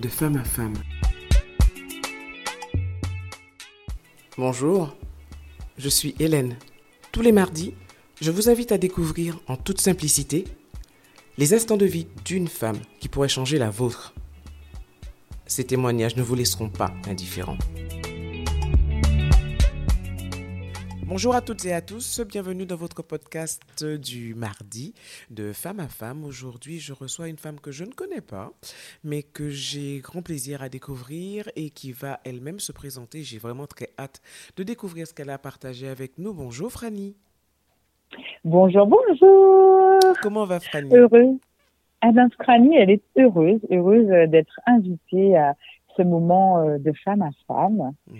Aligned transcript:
de 0.00 0.08
femme 0.08 0.36
à 0.36 0.44
femme. 0.44 0.74
Bonjour, 4.36 4.96
je 5.76 5.88
suis 5.88 6.14
Hélène. 6.20 6.56
Tous 7.10 7.20
les 7.20 7.32
mardis, 7.32 7.74
je 8.20 8.30
vous 8.30 8.48
invite 8.48 8.70
à 8.70 8.78
découvrir 8.78 9.40
en 9.48 9.56
toute 9.56 9.80
simplicité 9.80 10.44
les 11.36 11.54
instants 11.54 11.76
de 11.76 11.86
vie 11.86 12.06
d'une 12.24 12.48
femme 12.48 12.78
qui 13.00 13.08
pourrait 13.08 13.28
changer 13.28 13.58
la 13.58 13.70
vôtre. 13.70 14.14
Ces 15.46 15.64
témoignages 15.64 16.16
ne 16.16 16.22
vous 16.22 16.34
laisseront 16.34 16.68
pas 16.68 16.92
indifférents. 17.08 17.58
Bonjour 21.08 21.34
à 21.34 21.40
toutes 21.40 21.64
et 21.64 21.72
à 21.72 21.80
tous, 21.80 22.20
bienvenue 22.20 22.66
dans 22.66 22.76
votre 22.76 23.02
podcast 23.02 23.82
du 23.82 24.34
mardi 24.34 24.92
de 25.30 25.54
femme 25.54 25.80
à 25.80 25.88
femme. 25.88 26.22
Aujourd'hui, 26.22 26.80
je 26.80 26.92
reçois 26.92 27.28
une 27.28 27.38
femme 27.38 27.58
que 27.60 27.70
je 27.70 27.84
ne 27.84 27.92
connais 27.92 28.20
pas, 28.20 28.50
mais 29.02 29.22
que 29.22 29.48
j'ai 29.48 30.00
grand 30.00 30.20
plaisir 30.20 30.60
à 30.60 30.68
découvrir 30.68 31.48
et 31.56 31.70
qui 31.70 31.92
va 31.92 32.20
elle-même 32.26 32.60
se 32.60 32.72
présenter. 32.72 33.22
J'ai 33.22 33.38
vraiment 33.38 33.66
très 33.66 33.88
hâte 33.98 34.20
de 34.58 34.64
découvrir 34.64 35.06
ce 35.06 35.14
qu'elle 35.14 35.30
a 35.30 35.38
partagé 35.38 35.88
avec 35.88 36.18
nous. 36.18 36.34
Bonjour 36.34 36.70
Franny. 36.70 37.16
Bonjour, 38.44 38.86
bonjour. 38.86 39.98
Comment 40.20 40.44
va 40.44 40.60
Franny 40.60 40.94
Heureuse. 40.94 41.38
Eh 42.06 42.12
bien, 42.12 42.28
Franny, 42.38 42.76
elle 42.76 42.90
est 42.90 43.02
heureuse, 43.16 43.60
heureuse 43.70 44.08
d'être 44.28 44.60
invitée 44.66 45.38
à 45.38 45.56
ce 45.98 46.02
moment 46.02 46.60
euh, 46.60 46.78
de 46.78 46.92
femme 47.04 47.22
à 47.22 47.30
femme 47.46 47.92
mhm. 48.06 48.16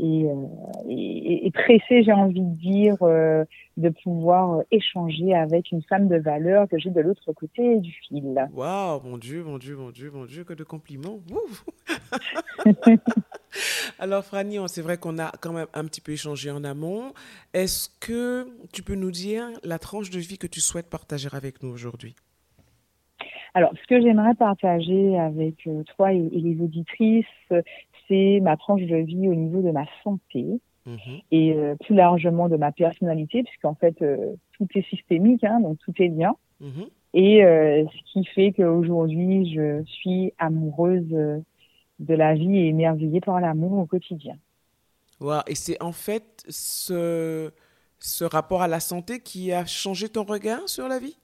euh, 0.00 0.46
et, 0.88 1.46
et, 1.46 1.50
pressée, 1.50 2.02
j'ai 2.02 2.12
envie 2.12 2.42
de 2.42 2.54
dire, 2.56 2.96
euh, 3.02 3.44
de 3.76 3.88
pouvoir 3.88 4.62
échanger 4.70 5.34
avec 5.34 5.72
une 5.72 5.82
femme 5.82 6.08
de 6.08 6.16
valeur 6.16 6.68
que 6.68 6.78
j'ai 6.78 6.90
de 6.90 7.00
l'autre 7.00 7.32
côté 7.32 7.78
du 7.78 7.92
fil. 8.06 8.48
Waouh, 8.52 9.00
mon 9.02 9.18
Dieu, 9.18 9.42
mon 9.42 9.58
Dieu, 9.58 9.76
mon 9.76 9.90
Dieu, 9.90 10.10
mon 10.12 10.26
Dieu, 10.26 10.44
que 10.44 10.52
de 10.52 10.64
compliments. 10.64 11.20
Alors, 13.98 14.24
Franny, 14.24 14.58
c'est 14.66 14.82
vrai 14.82 14.98
qu'on 14.98 15.18
a 15.18 15.32
quand 15.40 15.52
même 15.52 15.66
un 15.74 15.84
petit 15.84 16.00
peu 16.00 16.12
échangé 16.12 16.50
en 16.50 16.64
amont. 16.64 17.12
Est-ce 17.54 17.88
que 18.00 18.46
tu 18.72 18.82
peux 18.82 18.94
nous 18.94 19.10
dire 19.10 19.46
la 19.62 19.78
tranche 19.78 20.10
de 20.10 20.18
vie 20.18 20.38
que 20.38 20.46
tu 20.46 20.60
souhaites 20.60 20.88
partager 20.88 21.28
avec 21.32 21.62
nous 21.62 21.70
aujourd'hui? 21.70 22.14
Alors, 23.54 23.72
ce 23.80 23.86
que 23.86 24.00
j'aimerais 24.00 24.34
partager 24.34 25.18
avec 25.18 25.66
euh, 25.66 25.82
toi 25.96 26.12
et, 26.12 26.18
les 26.18 26.60
auditrices, 26.60 27.26
c'est 28.08 28.40
ma 28.40 28.56
tranche 28.56 28.82
de 28.82 28.96
vie 28.96 29.28
au 29.28 29.34
niveau 29.34 29.60
de 29.60 29.70
ma 29.70 29.84
santé 30.02 30.60
mhm. 30.86 30.96
et 31.30 31.52
euh, 31.52 31.74
plus 31.76 31.94
largement 31.94 32.48
de 32.48 32.56
ma 32.56 32.72
personnalité, 32.72 33.42
puisqu'en 33.42 33.74
fait, 33.74 34.00
euh, 34.00 34.34
tout 34.52 34.66
est 34.74 34.88
systémique, 34.88 35.44
hein, 35.44 35.60
donc 35.60 35.78
tout 35.78 35.92
est 35.98 36.08
bien. 36.08 36.34
Mhm. 36.60 36.86
Et 37.14 37.40
ce 37.42 38.12
qui 38.12 38.24
fait 38.24 38.52
qu'aujourd'hui, 38.52 39.52
je 39.54 39.84
suis 39.84 40.32
amoureuse 40.38 41.10
de 41.10 42.14
la 42.14 42.32
vie 42.32 42.56
et 42.56 42.68
émerveillée 42.68 43.20
par 43.20 43.38
l'amour 43.38 43.72
au 43.74 43.84
quotidien. 43.84 44.34
Wow. 45.20 45.40
Et 45.46 45.54
c'est 45.54 45.76
en 45.82 45.92
fait 45.92 46.42
ce, 46.48 47.50
ce 47.98 48.24
rapport 48.24 48.62
à 48.62 48.66
la 48.66 48.80
santé 48.80 49.20
qui 49.20 49.52
a 49.52 49.66
changé 49.66 50.08
ton 50.08 50.24
regard 50.24 50.66
sur 50.70 50.88
la 50.88 50.98
vie? 50.98 51.18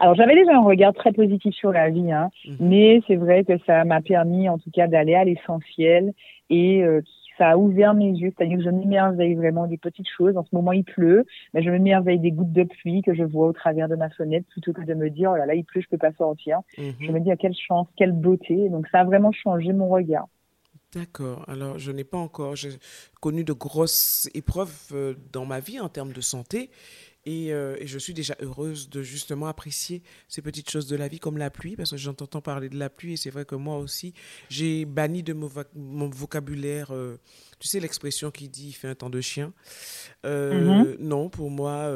Alors 0.00 0.14
j'avais 0.14 0.34
déjà 0.34 0.56
un 0.56 0.62
regard 0.62 0.94
très 0.94 1.12
positif 1.12 1.54
sur 1.54 1.72
la 1.72 1.90
vie, 1.90 2.12
hein, 2.12 2.30
mhm. 2.46 2.56
mais 2.60 3.00
c'est 3.06 3.16
vrai 3.16 3.44
que 3.44 3.58
ça 3.66 3.84
m'a 3.84 4.00
permis 4.00 4.48
en 4.48 4.58
tout 4.58 4.70
cas 4.70 4.86
d'aller 4.86 5.14
à 5.14 5.24
l'essentiel 5.24 6.12
et 6.50 6.82
euh, 6.84 7.00
ça 7.38 7.50
a 7.50 7.56
ouvert 7.56 7.94
mes 7.94 8.10
yeux, 8.10 8.32
c'est-à-dire 8.36 8.58
que 8.58 8.64
je 8.64 8.70
m'émerveille 8.70 9.36
vraiment 9.36 9.66
des 9.66 9.78
petites 9.78 10.08
choses. 10.08 10.36
En 10.36 10.44
ce 10.44 10.52
moment, 10.52 10.72
il 10.72 10.84
pleut, 10.84 11.24
mais 11.54 11.62
je 11.62 11.70
m'émerveille 11.70 12.18
des 12.18 12.32
gouttes 12.32 12.52
de 12.52 12.64
pluie 12.64 13.00
que 13.02 13.14
je 13.14 13.22
vois 13.22 13.46
au 13.46 13.52
travers 13.52 13.88
de 13.88 13.94
ma 13.94 14.10
fenêtre 14.10 14.46
plutôt 14.50 14.72
que 14.72 14.82
de 14.82 14.94
me 14.94 15.08
dire, 15.08 15.30
oh 15.32 15.36
là 15.36 15.46
là, 15.46 15.54
il 15.54 15.64
pleut, 15.64 15.80
je 15.80 15.88
peux 15.88 15.98
pas 15.98 16.12
sortir. 16.12 16.58
Mhm. 16.76 16.94
Je 17.00 17.12
me 17.12 17.20
dis, 17.20 17.30
à 17.30 17.36
quelle 17.36 17.54
chance, 17.54 17.86
quelle 17.96 18.12
beauté. 18.12 18.68
Donc, 18.70 18.88
ça 18.88 19.00
a 19.00 19.04
vraiment 19.04 19.30
changé 19.30 19.72
mon 19.72 19.88
regard. 19.88 20.26
D'accord. 20.94 21.44
Alors, 21.48 21.78
je 21.78 21.92
n'ai 21.92 22.04
pas 22.04 22.18
encore 22.18 22.54
connu 23.20 23.44
de 23.44 23.52
grosses 23.52 24.28
épreuves 24.34 24.88
euh, 24.92 25.14
dans 25.32 25.44
ma 25.44 25.60
vie 25.60 25.78
en 25.80 25.88
termes 25.88 26.12
de 26.12 26.20
santé. 26.20 26.70
Euh, 27.28 27.76
et, 27.78 27.86
je 27.86 27.98
suis 27.98 28.14
déjà 28.14 28.36
heureuse 28.40 28.88
de 28.88 29.02
justement 29.02 29.46
apprécier 29.46 30.02
ces 30.28 30.42
petites 30.42 30.70
choses 30.70 30.86
de 30.86 30.96
la 30.96 31.08
vie 31.08 31.18
comme 31.18 31.38
la 31.38 31.50
pluie, 31.50 31.76
parce 31.76 31.90
que 31.90 31.96
j'entends 31.96 32.40
parler 32.40 32.68
de 32.68 32.78
la 32.78 32.90
pluie 32.90 33.14
et 33.14 33.16
c'est 33.16 33.30
vrai 33.30 33.44
que 33.44 33.54
moi 33.54 33.78
aussi, 33.78 34.14
j'ai 34.48 34.84
banni 34.84 35.22
de 35.22 35.32
mon, 35.32 36.08
vocabulaire, 36.10 36.92
euh, 36.92 37.18
tu 37.58 37.68
sais, 37.68 37.80
l'expression 37.80 38.30
qui 38.30 38.48
dit 38.48 38.68
il 38.68 38.72
fait 38.72 38.88
un 38.88 38.94
temps 38.94 39.10
de 39.10 39.20
chien. 39.20 39.52
Euh, 40.24 40.84
mm-hmm. 40.84 40.98
Non, 41.00 41.28
pour 41.28 41.50
moi, 41.50 41.92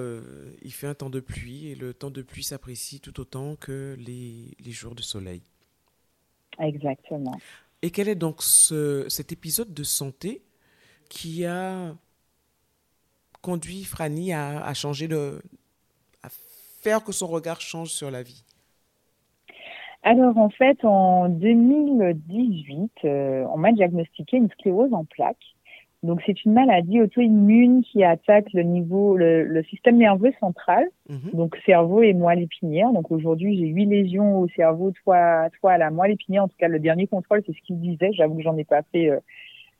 il 0.63 0.73
fait 0.73 0.87
un 0.87 0.95
temps 0.95 1.11
de 1.11 1.21
pluie 1.21 1.69
et 1.69 1.75
le 1.75 1.95
temps 1.95 2.11
de 2.11 2.23
pluie 2.23 2.45
s'apprécie 2.45 3.01
tout 3.01 3.21
autant 3.21 3.57
que 3.57 3.97
les, 3.99 4.57
les, 4.61 4.73
jours 4.73 4.95
de 4.95 5.03
soleil. 5.03 5.43
Exactement. 6.59 7.39
Et 7.83 7.91
quel 7.91 8.09
est 8.09 8.15
donc 8.15 8.43
ce, 8.43 9.07
cet 9.09 9.33
épisode 9.33 9.73
de 9.73 9.83
santé 9.83 10.43
qui 11.09 11.45
a 11.45 11.97
conduit 13.43 13.85
Franny 13.85 14.33
à, 14.33 14.73
changer 14.75 15.09
de, 15.09 15.43
à 16.23 16.29
faire 16.81 17.05
que 17.05 17.13
son 17.13 17.27
regard 17.27 17.61
change 17.61 17.91
sur 17.91 18.11
la 18.11 18.23
vie 18.23 18.45
alors 20.05 20.37
en 20.37 20.49
fait, 20.51 20.85
en 20.85 21.29
2018, 21.29 22.91
euh, 23.05 23.45
on 23.55 23.57
m'a 23.57 23.71
diagnostiqué 23.71 24.37
une 24.37 24.51
sclérose 24.51 24.93
en 24.93 25.05
plaques. 25.05 25.55
Donc 26.03 26.21
c'est 26.27 26.45
une 26.45 26.53
maladie 26.53 27.01
auto-immune 27.01 27.85
qui 27.85 28.03
attaque 28.03 28.53
le 28.53 28.65
niveau, 28.65 29.17
le, 29.17 29.63
système 29.71 29.99
nerveux 29.99 30.33
central, 30.41 30.85
mhm. 31.09 31.31
donc 31.33 31.57
cerveau 31.65 32.03
et 32.03 32.13
moelle 32.13 32.41
épinière. 32.41 32.91
Donc 32.91 33.13
aujourd'hui 33.13 33.57
j'ai 33.57 33.67
huit 33.67 33.87
lésions 33.87 34.41
au 34.41 34.49
cerveau, 34.49 34.91
trois, 34.91 35.49
trois 35.51 35.73
à 35.73 35.79
la 35.79 35.91
moelle 35.91 36.11
épinière. 36.11 36.43
En 36.43 36.49
tout 36.49 36.57
cas 36.59 36.67
le 36.67 36.81
dernier 36.81 37.07
contrôle 37.07 37.43
c'est 37.47 37.53
ce 37.53 37.63
qu'il 37.65 37.81
disait. 37.81 38.13
J'avoue 38.15 38.35
que 38.35 38.43
j'en 38.43 38.57
ai 38.57 38.65
pas 38.65 38.83
fait 38.91 39.11
euh, 39.11 39.21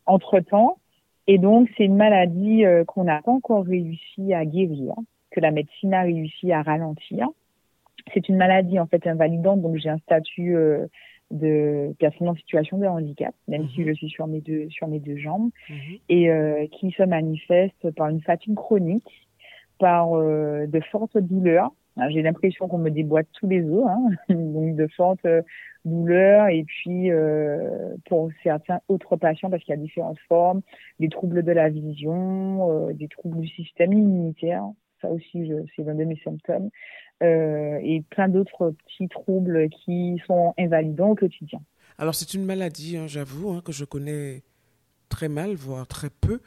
entre 0.07 0.39
temps. 0.39 0.79
Et 1.27 1.39
donc, 1.39 1.69
c'est 1.77 1.85
une 1.85 1.97
maladie 1.97 2.65
euh, 2.65 2.85
qu'on 2.85 3.05
n'a 3.05 3.23
pas 3.23 3.31
encore 3.31 3.65
réussi 3.65 4.35
à 4.35 4.45
guérir, 4.45 4.95
que 5.31 5.41
la 5.41 5.51
médecine 5.51 5.95
a 5.95 6.03
réussi 6.03 6.53
à 6.53 6.63
ralentir. 6.63 7.29
C'est 8.13 8.29
une 8.29 8.37
maladie 8.37 8.81
en 8.81 8.87
fait 8.87 9.07
invalidante, 9.07 9.63
donc 9.63 9.77
j'ai 9.77 9.89
un 9.89 9.99
statut 9.99 10.57
euh, 10.57 10.87
de 11.31 11.95
personne 11.99 12.29
en 12.29 12.35
situation 12.35 12.79
de 12.79 12.87
handicap, 12.87 13.35
même 13.47 13.69
si 13.71 13.81
mhm. 13.81 13.89
je 13.89 13.93
suis 13.93 14.09
sur 14.09 14.27
mes 14.27 14.41
deux 14.41 14.69
sur 14.71 14.89
mes 14.89 14.99
deux 14.99 15.17
jambes, 15.17 15.51
mhm. 15.71 15.99
et 16.09 16.31
euh, 16.31 16.67
qui 16.73 16.91
se 16.91 17.05
manifeste 17.05 17.91
par 17.93 18.09
une 18.09 18.21
fatigue 18.21 18.55
chronique, 18.55 19.29
par 19.79 20.13
de 20.13 20.81
fortes 20.91 21.19
douleurs, 21.19 21.73
j'ai 22.09 22.23
l'impression 22.23 22.69
qu'on 22.69 22.79
me 22.79 22.91
déboîte 22.91 23.27
tous 23.33 23.49
les 23.49 23.63
os, 23.63 23.87
hein, 23.87 24.09
donc 24.29 24.77
de 24.77 24.87
fortes 24.89 25.25
euh, 25.25 25.43
douleurs. 25.85 26.49
Et 26.49 26.65
puis, 26.65 27.11
euh, 27.11 27.95
pour 28.07 28.31
certains 28.43 28.81
autres 28.89 29.17
patients, 29.17 29.51
parce 29.51 29.63
qu'il 29.63 29.75
y 29.75 29.79
a 29.79 29.81
différentes 29.81 30.19
formes, 30.29 30.63
des 31.01 31.09
troubles 31.09 31.43
de 31.43 31.53
la 31.53 31.69
vision, 31.69 32.89
euh, 32.89 32.93
des 32.93 33.09
troubles 33.09 33.41
du 33.41 33.49
système 33.49 33.93
immunitaire, 33.93 34.65
ça 35.01 35.09
aussi, 35.09 35.51
c'est 35.75 35.83
l'un 35.83 35.95
de 35.95 36.05
mes 36.05 36.21
symptômes, 36.25 36.71
euh, 37.23 37.79
et 37.83 38.03
plein 38.11 38.29
d'autres 38.29 38.71
petits 38.71 39.09
troubles 39.09 39.69
qui 39.69 40.21
sont 40.27 40.55
invalidants 40.59 41.11
au 41.11 41.15
quotidien. 41.15 41.61
Alors, 41.99 42.15
c'est 42.15 42.35
une 42.35 42.45
maladie, 42.45 42.97
hein, 42.97 43.07
j'avoue, 43.07 43.51
hein, 43.51 43.63
que 43.65 43.73
je 43.73 43.85
connais 43.85 44.43
très 45.09 45.29
mal, 45.29 45.55
voire 45.55 45.87
très 45.87 46.11
peu. 46.11 46.41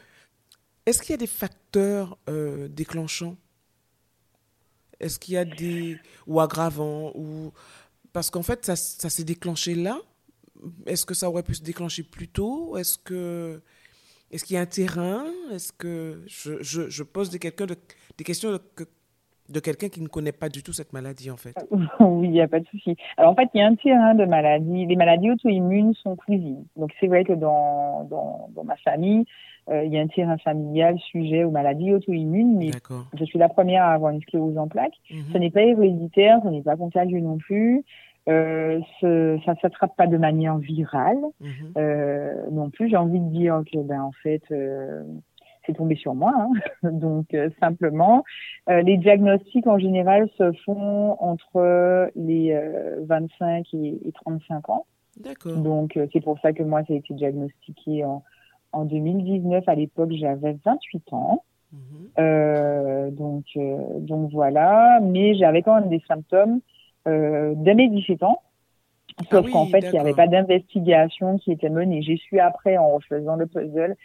Est-ce 0.85 1.01
qu'il 1.01 1.11
y 1.11 1.15
a 1.15 1.17
des 1.17 1.27
facteurs 1.27 2.17
déclenchants? 2.69 3.35
Est-ce 4.99 5.19
qu'il 5.19 5.33
y 5.33 5.37
a 5.37 5.45
des. 5.45 5.97
ou 6.27 6.39
aggravants 6.39 7.11
ou... 7.15 7.51
Parce 8.15 8.31
qu'en 8.31 8.43
fait, 8.43 8.65
ça, 8.65 8.77
ça 8.77 9.09
s'est 9.09 9.25
déclenché 9.25 9.75
là. 9.75 9.97
Est-ce 10.85 11.05
que 11.05 11.13
ça 11.13 11.29
aurait 11.29 11.43
pu 11.43 11.53
se 11.53 11.61
déclencher 11.61 12.01
plus 12.01 12.29
tôt? 12.29 12.77
Est-ce 12.77 12.97
que. 12.97 13.61
Est-ce 14.31 14.45
qu'il 14.45 14.55
y 14.55 14.57
a 14.57 14.61
un 14.61 14.65
terrain? 14.65 15.25
Est-ce 15.51 15.73
que. 15.73 16.23
Je, 16.25 16.63
je, 16.63 16.89
je 16.89 17.03
pose 17.03 17.29
des, 17.29 17.39
de, 17.39 17.75
des 18.17 18.23
questions 18.23 18.57
de, 19.49 19.59
quelqu'un 19.59 19.89
qui 19.89 19.99
ne 19.99 20.07
connaît 20.07 20.31
pas 20.31 20.47
du 20.47 20.63
tout 20.63 20.71
cette 20.71 20.93
maladie, 20.93 21.29
en 21.29 21.35
fait. 21.35 21.55
oui, 21.99 22.27
il 22.27 22.31
n'y 22.31 22.39
a 22.39 22.47
pas 22.47 22.61
de 22.61 22.67
souci. 22.67 22.95
Alors, 23.17 23.33
en 23.33 23.35
fait, 23.35 23.49
il 23.53 23.57
y 23.57 23.61
a 23.61 23.67
un 23.67 23.75
terrain 23.75 24.15
de 24.15 24.23
maladies. 24.23 24.85
Les 24.85 24.95
maladies 24.95 25.31
auto-immunes 25.31 25.93
sont 25.95 26.15
cuisines. 26.15 26.65
Donc, 26.77 26.91
c'est 27.01 27.07
vrai 27.07 27.25
que 27.25 27.33
dans, 27.33 28.05
dans, 28.05 28.49
dans 28.55 28.63
ma 28.63 28.77
famille, 28.77 29.25
il 29.71 29.91
y 29.91 29.97
a 29.97 30.01
un 30.01 30.07
terrain 30.07 30.37
familial 30.37 30.97
sujet 30.99 31.43
aux 31.43 31.51
maladies 31.51 31.93
auto-immunes, 31.93 32.57
mais 32.57 32.71
je 33.17 33.25
suis 33.25 33.39
la 33.39 33.49
première 33.49 33.83
à 33.83 33.93
avoir 33.93 34.11
une 34.11 34.21
sclérose 34.21 34.57
en 34.57 34.67
plaques. 34.67 34.97
Mhm. 35.09 35.23
Ce 35.33 35.37
n'est 35.37 35.49
pas 35.49 35.63
héréditaire, 35.63 36.39
ce 36.43 36.49
n'est 36.49 36.61
pas 36.61 36.75
contagieux 36.75 37.19
non 37.19 37.37
plus. 37.37 37.83
Euh, 38.27 38.79
ce, 38.99 39.37
ça 39.45 39.53
ne 39.53 39.57
s'attrape 39.57 39.95
pas 39.95 40.07
de 40.07 40.17
manière 40.17 40.57
virale 40.57 41.19
mhm. 41.39 41.49
euh, 41.77 42.49
non 42.51 42.69
plus. 42.69 42.89
J'ai 42.89 42.97
envie 42.97 43.19
de 43.19 43.29
dire 43.29 43.61
que, 43.71 43.77
ben, 43.79 44.01
en 44.01 44.11
fait, 44.23 44.41
euh, 44.51 45.03
c'est 45.65 45.73
tombé 45.73 45.95
sur 45.95 46.15
moi. 46.15 46.33
Hein. 46.35 46.49
Donc, 46.91 47.33
euh, 47.33 47.49
simplement, 47.59 48.23
euh, 48.69 48.81
les 48.81 48.97
diagnostics 48.97 49.67
en 49.67 49.77
général 49.77 50.27
se 50.37 50.51
font 50.65 51.17
entre 51.19 52.09
les 52.15 52.59
25 53.03 53.67
et, 53.73 53.99
et 54.07 54.11
35 54.11 54.69
ans. 54.69 54.85
D'accord. 55.19 55.57
Donc, 55.57 55.97
c'est 56.11 56.21
pour 56.21 56.39
ça 56.39 56.51
que 56.51 56.63
moi, 56.63 56.83
ça 56.85 56.93
a 56.93 56.97
été 56.97 57.13
diagnostiqué 57.13 58.03
en 58.03 58.23
en 58.75 58.85
2019, 58.85 59.63
à 59.67 59.75
l'époque, 59.75 60.11
j'avais 60.11 60.57
28 60.63 61.13
ans. 61.13 61.43
Mhm. 61.71 61.79
Euh, 62.19 63.11
donc, 63.11 63.45
euh, 63.55 63.77
donc 63.99 64.31
voilà. 64.31 64.99
Mais 65.01 65.35
j'avais 65.35 65.61
quand 65.61 65.79
même 65.79 65.89
des 65.89 66.01
symptômes 66.07 66.59
euh, 67.07 67.53
dès 67.55 67.73
mes 67.73 67.89
17 67.89 68.23
ans. 68.23 68.41
Sauf 69.31 69.45
ah 69.47 69.51
qu'en 69.51 69.65
fait, 69.67 69.79
il 69.79 69.91
n'y 69.91 69.99
avait 69.99 70.13
pas 70.13 70.27
d'investigation 70.27 71.37
qui 71.37 71.51
était 71.51 71.69
menée. 71.69 72.01
J'ai 72.01 72.17
su 72.17 72.39
après, 72.39 72.77
en 72.77 72.95
refaisant 72.95 73.37
le 73.37 73.45
puzzle, 73.45 73.95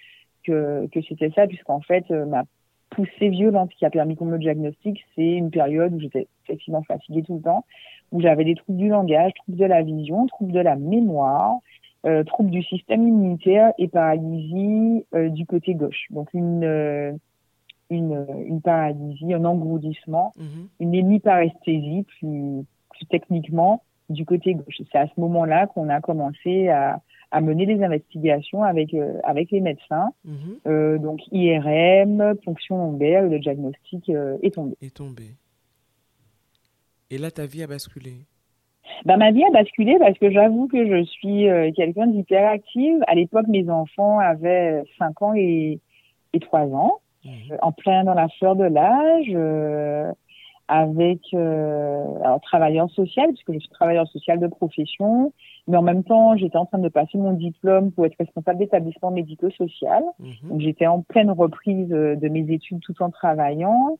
que, 0.44 0.86
que 0.92 1.02
c'était 1.02 1.30
ça, 1.30 1.46
puisqu'en 1.48 1.80
fait, 1.80 2.04
euh, 2.10 2.24
ma 2.26 2.44
poussée 2.90 3.28
violente 3.28 3.70
qui 3.70 3.84
a 3.84 3.90
permis 3.90 4.16
qu'on 4.16 4.26
me 4.26 4.38
diagnostique, 4.38 5.04
c'est 5.14 5.26
une 5.26 5.50
période 5.50 5.92
où 5.94 6.00
j'étais 6.00 6.28
effectivement 6.44 6.82
fatiguée 6.82 7.22
tout 7.22 7.36
le 7.36 7.42
temps, 7.42 7.64
où 8.12 8.20
j'avais 8.20 8.44
des 8.44 8.54
troubles 8.54 8.78
du 8.78 8.88
langage, 8.88 9.32
troubles 9.34 9.58
de 9.58 9.64
la 9.64 9.82
vision, 9.82 10.26
troubles 10.26 10.52
de 10.52 10.60
la 10.60 10.76
mémoire, 10.76 11.56
euh, 12.06 12.24
troubles 12.24 12.50
du 12.50 12.62
système 12.62 13.06
immunitaire 13.06 13.72
et 13.78 13.88
paralysie 13.88 15.04
euh, 15.14 15.28
du 15.28 15.46
côté 15.46 15.74
gauche. 15.74 16.06
Donc 16.10 16.28
une, 16.32 16.64
euh, 16.64 17.12
une, 17.90 18.26
une 18.46 18.60
paralysie, 18.60 19.34
un 19.34 19.44
engourdissement, 19.44 20.32
mhm. 20.38 20.68
une 20.80 20.94
hémiparesthésie 20.94 22.04
plus, 22.04 22.64
plus 22.90 23.06
techniquement 23.06 23.82
du 24.08 24.24
côté 24.24 24.54
gauche. 24.54 24.80
C'est 24.90 24.98
à 24.98 25.06
ce 25.06 25.20
moment-là 25.20 25.66
qu'on 25.66 25.88
a 25.88 26.00
commencé 26.00 26.68
à, 26.68 27.00
à 27.30 27.40
mener 27.40 27.66
des 27.66 27.82
investigations 27.82 28.62
avec 28.62 28.92
euh, 28.94 29.18
avec 29.24 29.50
les 29.50 29.60
médecins. 29.60 30.12
Mhm. 30.24 30.58
Euh, 30.66 30.98
donc 30.98 31.20
IRM, 31.32 32.34
ponction 32.44 32.76
lombaire, 32.76 33.22
le 33.22 33.38
diagnostic 33.38 34.08
euh, 34.10 34.36
est 34.42 34.54
tombé. 34.54 34.76
Est 34.82 34.94
tombé. 34.94 35.36
Et 37.10 37.18
là, 37.18 37.30
ta 37.30 37.46
vie 37.46 37.62
a 37.62 37.66
basculé. 37.66 38.26
Bah, 39.04 39.16
ma 39.16 39.30
vie 39.30 39.44
a 39.44 39.50
basculé 39.50 39.96
parce 39.98 40.18
que 40.18 40.30
j'avoue 40.30 40.68
que 40.68 40.86
je 40.86 41.04
suis 41.04 41.46
quelqu'un 41.74 42.06
d'hyperactive. 42.06 42.98
À 43.06 43.14
l'époque, 43.14 43.46
mes 43.48 43.68
enfants 43.70 44.18
avaient 44.18 44.82
5 44.98 45.22
ans 45.22 45.34
et, 45.34 45.80
et 46.32 46.40
3 46.40 46.74
ans, 46.74 47.00
mhm. 47.24 47.58
en 47.62 47.72
plein 47.72 48.04
dans 48.04 48.14
la 48.14 48.28
fleur 48.28 48.56
de 48.56 48.64
l'âge 48.64 50.16
avec 50.70 51.18
euh, 51.34 52.04
alors 52.22 52.40
travailleur 52.40 52.88
social, 52.90 53.26
puisque 53.30 53.52
je 53.52 53.58
suis 53.58 53.68
travailleur 53.70 54.06
social 54.06 54.38
de 54.38 54.46
profession, 54.46 55.32
mais 55.66 55.76
en 55.76 55.82
même 55.82 56.04
temps, 56.04 56.36
j'étais 56.36 56.56
en 56.56 56.64
train 56.64 56.78
de 56.78 56.88
passer 56.88 57.18
mon 57.18 57.32
diplôme 57.32 57.90
pour 57.90 58.06
être 58.06 58.14
responsable 58.16 58.60
d'établissement 58.60 59.10
médico-social. 59.10 60.04
Mhm. 60.20 60.48
Donc, 60.48 60.60
j'étais 60.60 60.86
en 60.86 61.02
pleine 61.02 61.32
reprise 61.32 61.92
euh, 61.92 62.14
de 62.14 62.28
mes 62.28 62.48
études 62.52 62.78
tout 62.82 63.02
en 63.02 63.10
travaillant. 63.10 63.98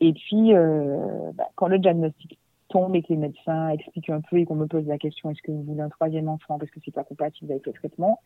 Et 0.00 0.14
puis, 0.14 0.54
euh, 0.54 1.30
bah, 1.34 1.48
quand 1.56 1.68
le 1.68 1.78
diagnostic 1.78 2.38
tombe 2.68 2.94
et 2.94 3.02
que 3.02 3.08
les 3.08 3.16
médecins 3.16 3.70
expliquent 3.70 4.10
un 4.10 4.20
peu 4.20 4.38
et 4.38 4.44
qu'on 4.44 4.54
me 4.54 4.66
pose 4.66 4.86
la 4.86 4.98
question 4.98 5.30
est-ce 5.30 5.42
que 5.42 5.50
vous 5.50 5.62
voulez 5.62 5.80
un 5.80 5.88
troisième 5.88 6.28
enfant 6.28 6.58
parce 6.58 6.70
que 6.70 6.80
c'est 6.84 6.94
pas 6.94 7.04
compatible 7.04 7.52
avec 7.52 7.66
le 7.66 7.72
traitement, 7.72 8.20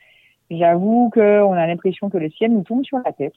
j'avoue 0.51 1.11
qu'on 1.13 1.53
a 1.53 1.67
l'impression 1.67 2.11
que 2.11 2.19
le 2.19 2.31
ciel 2.31 2.53
nous 2.53 2.63
tombe 2.63 2.85
sur 2.85 2.99
la 3.05 3.13
tête. 3.13 3.35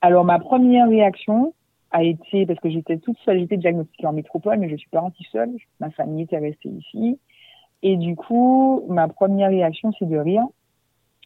Alors, 0.00 0.24
ma 0.24 0.38
première 0.38 0.88
réaction, 0.88 1.54
a 1.94 2.02
été, 2.02 2.44
parce 2.44 2.58
que 2.58 2.68
j'étais 2.68 2.98
toute 2.98 3.16
seule, 3.18 3.38
j'étais 3.38 3.56
diagnostiquée 3.56 4.08
en 4.08 4.12
métropole, 4.12 4.58
mais 4.58 4.68
je 4.68 4.74
suis 4.74 4.90
partie 4.90 5.24
seule, 5.30 5.52
ma 5.78 5.90
famille 5.90 6.24
était 6.24 6.38
restée 6.38 6.68
ici. 6.68 7.20
Et 7.82 7.96
du 7.96 8.16
coup, 8.16 8.84
ma 8.88 9.06
première 9.06 9.50
réaction, 9.50 9.92
c'est 9.96 10.08
de 10.08 10.16
rire 10.16 10.44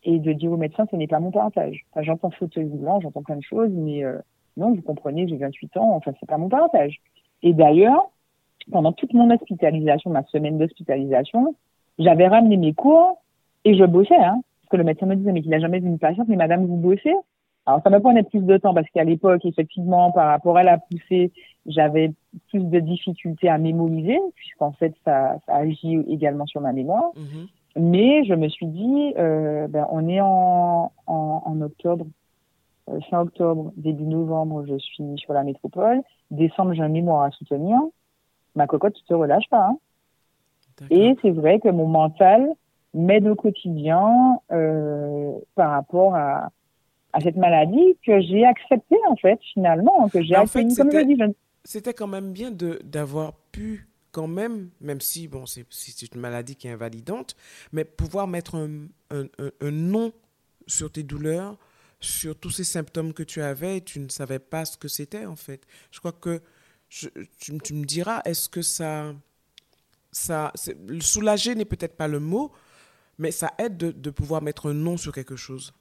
et 0.04 0.19
de 0.19 0.32
dire 0.34 0.52
au 0.52 0.58
médecin, 0.58 0.84
ce 0.90 0.96
n'est 0.96 1.06
pas 1.06 1.20
mon 1.20 1.31
partage. 1.31 1.86
Enfin, 1.90 2.02
j'entends 2.02 2.31
fauteuil 2.31 2.69
roulant, 2.69 3.00
j'entends 3.00 3.22
plein 3.22 3.36
de 3.36 3.42
choses, 3.42 3.70
mais 3.72 4.04
euh, 4.04 4.19
non, 4.58 4.74
vous 4.74 4.82
comprenez, 4.82 5.26
j'ai 5.26 5.38
28 5.38 5.78
ans, 5.78 5.96
enfin, 5.96 6.12
c'est 6.20 6.28
pas 6.28 6.36
mon 6.36 6.50
partage. 6.50 7.00
Et 7.42 7.54
d'ailleurs, 7.54 8.10
pendant 8.70 8.93
toute 8.93 9.12
mon 9.15 9.31
hospitalisation, 9.31 10.11
ma 10.11 10.25
semaine 10.25 10.59
d'hospitalisation, 10.59 11.55
j'avais 11.99 12.29
ramené 12.29 12.56
mes 12.56 12.75
cours 12.75 13.23
et 13.65 13.76
je 13.76 13.85
bossais, 13.85 14.17
hein, 14.17 14.41
parce 14.62 14.70
que 14.70 14.76
le 14.76 14.85
médecin 14.85 15.06
me 15.06 15.17
disait, 15.17 15.32
mais 15.32 15.41
il 15.41 15.50
n'a 15.50 15.61
jamais 15.61 15.81
vu 15.81 15.88
une 15.88 15.99
patiente, 15.99 16.29
mais 16.29 16.37
madame, 16.37 16.67
vous 16.67 16.76
bossez 16.76 17.15
alors, 17.69 17.82
ça 17.82 17.91
me 17.91 18.00
prenait 18.00 18.23
plus 18.23 18.41
de 18.41 18.56
temps 18.56 18.73
parce 18.73 18.88
qu'à 18.88 19.05
l'époque, 19.05 19.44
effectivement, 19.44 20.11
par 20.11 20.29
rapport 20.29 20.56
à 20.56 20.62
la 20.62 20.79
poussée, 20.79 21.32
j'avais 21.67 22.12
plus 22.49 22.65
de 22.65 22.81
difficultés 22.81 23.50
à 23.50 23.59
mémoriser, 23.59 24.19
puisqu'en 24.37 24.73
fait, 24.73 24.94
ça, 25.05 25.37
ça 25.44 25.56
agit 25.56 26.03
également 26.09 26.47
sur 26.47 26.62
ma 26.62 26.73
mémoire. 26.73 27.11
Mhm. 27.15 27.47
Mais 27.76 28.25
je 28.25 28.32
me 28.32 28.49
suis 28.49 28.67
dit, 28.67 29.12
euh, 29.19 29.69
ben, 29.69 29.87
on 29.91 30.09
est 30.09 30.23
en, 30.23 30.93
en, 31.06 31.43
en 31.44 31.61
octobre, 31.61 32.06
euh, 32.88 33.00
fin 33.11 33.20
octobre, 33.20 33.70
début 33.76 34.06
novembre, 34.06 34.65
je 34.67 34.79
suis 34.79 35.05
sur 35.17 35.35
la 35.35 35.44
métropole. 35.44 36.00
Décembre, 36.31 36.73
j'ai 36.73 36.82
un 36.82 36.88
mémoire 36.88 37.25
à 37.25 37.31
soutenir. 37.32 37.79
Ma 38.54 38.66
cocotte, 38.66 38.94
tu 38.94 39.04
te 39.04 39.14
relâches 39.14 39.48
pas. 39.50 39.68
Hein. 39.68 39.78
Et 40.90 41.16
c'est 41.22 41.30
vrai 41.30 41.60
que 41.60 41.68
mon 41.68 41.86
mental 41.86 42.48
m'aide 42.94 43.26
au 43.26 43.34
quotidien 43.34 44.38
euh, 44.50 45.32
par 45.54 45.70
rapport 45.70 46.14
à, 46.14 46.50
à 47.12 47.20
cette 47.20 47.36
maladie 47.36 47.96
que 48.04 48.20
j'ai 48.20 48.44
acceptée 48.44 48.96
en 49.08 49.16
fait 49.16 49.38
finalement 49.52 50.08
que 50.08 50.22
j'ai 50.22 50.34
accepté 50.34 50.74
comme 50.74 50.90
je 50.90 51.00
dis 51.00 51.34
c'était 51.64 51.94
quand 51.94 52.06
même 52.06 52.32
bien 52.32 52.50
d'avoir 52.50 53.34
pu 53.52 53.88
quand 54.10 54.26
même 54.26 54.70
même 54.80 55.00
si 55.00 55.28
bon 55.28 55.46
c'est 55.46 55.66
c'est 55.70 56.14
une 56.14 56.20
maladie 56.20 56.56
qui 56.56 56.68
est 56.68 56.72
invalidante 56.72 57.36
mais 57.72 57.84
pouvoir 57.84 58.26
mettre 58.26 58.54
un, 58.54 58.86
un, 59.10 59.26
un, 59.60 59.70
nom 59.70 60.12
sur 60.66 60.90
tes 60.90 61.02
douleurs 61.02 61.56
sur 62.00 62.36
tous 62.38 62.50
ces 62.50 62.64
symptômes 62.64 63.12
que 63.12 63.22
tu 63.22 63.42
avais 63.42 63.78
et 63.78 63.80
tu 63.80 64.00
ne 64.00 64.08
savais 64.08 64.38
pas 64.38 64.64
ce 64.64 64.78
que 64.78 64.88
c'était 64.88 65.26
en 65.26 65.36
fait 65.36 65.66
je 65.90 65.98
crois 65.98 66.12
que 66.12 66.40
je, 66.88 67.08
tu, 67.40 67.58
tu 67.58 67.75
me 67.75 67.85
diras 67.85 68.20
est-ce 68.25 68.49
que 68.49 68.62
ça 68.62 69.12
ça 70.11 70.52
soulager 71.00 71.55
n'est 71.55 71.64
peut-être 71.64 71.96
pas 71.96 72.08
le 72.08 72.20
mot 72.20 72.52
mais 73.19 73.31
ça 73.31 73.50
aide 73.58 73.76
de, 73.76 73.90
de 73.90 74.11
pouvoir 74.11 74.43
mettre 74.43 74.70
un 74.70 74.75
nom 74.75 74.96
sur 74.96 75.12
quelque 75.12 75.37
chose 75.37 75.73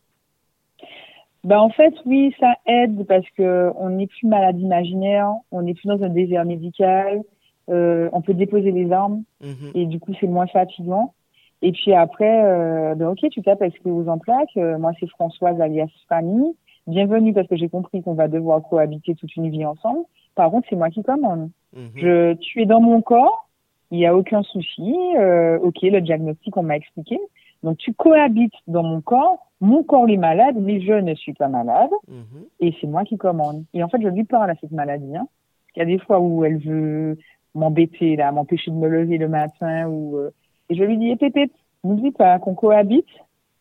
ben 1.43 1.59
en 1.59 1.69
fait, 1.69 1.93
oui, 2.05 2.35
ça 2.41 2.55
aide 2.65 3.05
parce 3.05 3.25
que 3.37 3.71
on 3.77 3.91
n'est 3.91 4.07
plus 4.07 4.27
malade 4.27 4.59
imaginaire, 4.59 5.31
on 5.51 5.61
n'est 5.61 5.75
plus 5.75 5.87
dans 5.87 6.03
un 6.03 6.09
désert 6.09 6.43
médical, 6.43 7.21
euh, 7.69 8.09
on 8.11 8.21
peut 8.21 8.33
déposer 8.33 8.71
les 8.71 8.91
armes 8.91 9.23
mhm. 9.41 9.71
et 9.73 9.85
du 9.85 9.99
coup 9.99 10.13
c'est 10.19 10.27
moins 10.27 10.47
fatigant. 10.47 11.13
Et 11.61 11.71
puis 11.71 11.93
après, 11.93 12.43
euh, 12.43 12.95
ben 12.95 13.07
ok, 13.07 13.29
tu 13.31 13.41
tapes 13.41 13.59
que 13.59 13.89
vous 13.89 14.09
en 14.09 14.17
plaques? 14.17 14.57
Euh, 14.57 14.77
moi 14.77 14.91
c'est 14.99 15.07
Françoise 15.07 15.61
alias 15.61 15.87
Fanny. 16.09 16.55
Bienvenue 16.85 17.33
parce 17.33 17.47
que 17.47 17.55
j'ai 17.55 17.69
compris 17.69 18.01
qu'on 18.01 18.13
va 18.13 18.27
devoir 18.27 18.61
cohabiter 18.63 19.15
toute 19.15 19.35
une 19.37 19.49
vie 19.49 19.65
ensemble. 19.65 20.01
Par 20.37 20.49
contre, 20.49 20.67
c'est 20.69 20.77
moi 20.77 20.89
qui 20.89 21.03
commande. 21.03 21.49
Mhm. 21.75 21.91
Je, 21.95 22.33
tu 22.35 22.61
es 22.61 22.65
dans 22.65 22.79
mon 22.79 23.01
corps, 23.01 23.49
il 23.91 23.97
n'y 23.97 24.07
a 24.07 24.15
aucun 24.15 24.41
souci. 24.43 24.95
Euh, 25.17 25.59
ok, 25.59 25.81
le 25.81 25.99
diagnostic 25.99 26.55
on 26.55 26.63
m'a 26.63 26.77
expliqué. 26.77 27.19
Donc 27.63 27.77
tu 27.77 27.93
cohabites 27.93 28.53
dans 28.67 28.83
mon 28.83 29.01
corps 29.01 29.47
mon 29.59 29.83
corps 29.83 30.09
est 30.09 30.17
malade, 30.17 30.55
mais 30.59 30.81
je 30.81 30.93
ne 30.93 31.15
suis 31.15 31.33
pas 31.33 31.47
malade, 31.47 31.89
mhm. 32.07 32.45
et 32.59 32.75
c'est 32.79 32.87
moi 32.87 33.03
qui 33.03 33.17
commande. 33.17 33.65
Et 33.73 33.83
en 33.83 33.89
fait, 33.89 34.01
je 34.01 34.07
lui 34.07 34.23
parle 34.23 34.49
à 34.51 34.55
cette 34.61 34.71
maladie. 34.71 35.15
Hein. 35.15 35.27
Il 35.75 35.79
y 35.79 35.81
a 35.81 35.85
des 35.85 35.99
fois 35.99 36.19
où 36.19 36.45
elle 36.45 36.57
veut 36.57 37.17
m'embêter, 37.55 38.15
là, 38.15 38.31
m'empêcher 38.31 38.71
de 38.71 38.75
me 38.75 38.87
lever 38.87 39.17
le 39.17 39.27
matin, 39.27 39.87
ou 39.87 40.17
euh, 40.17 40.29
et 40.69 40.75
je 40.75 40.83
lui 40.83 40.97
dis, 40.97 41.09
eh, 41.09 41.15
pépé, 41.15 41.49
n'oublie 41.83 42.11
pas 42.11 42.37
qu'on 42.39 42.53
cohabite, 42.53 43.07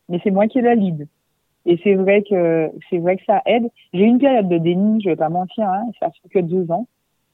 mais 0.09 0.21
c'est 0.23 0.31
moi 0.31 0.49
qui 0.49 0.59
ai 0.59 0.63
la 0.63 0.75
lead. 0.75 1.09
Et 1.67 1.79
c'est 1.83 1.95
vrai 1.95 2.23
que 2.23 2.71
c'est 2.89 2.99
vrai 2.99 3.17
que 3.17 3.25
ça 3.25 3.43
aide. 3.45 3.69
J'ai 3.93 4.05
eu 4.05 4.07
une 4.07 4.19
période 4.19 4.49
de 4.49 4.59
déni, 4.59 5.03
je 5.03 5.11
vais 5.11 5.17
pas 5.17 5.29
mentir, 5.29 5.69
hein, 5.69 5.85
ça 6.01 6.11
fait 6.11 6.29
que 6.29 6.39
deux 6.39 6.71
ans 6.71 6.87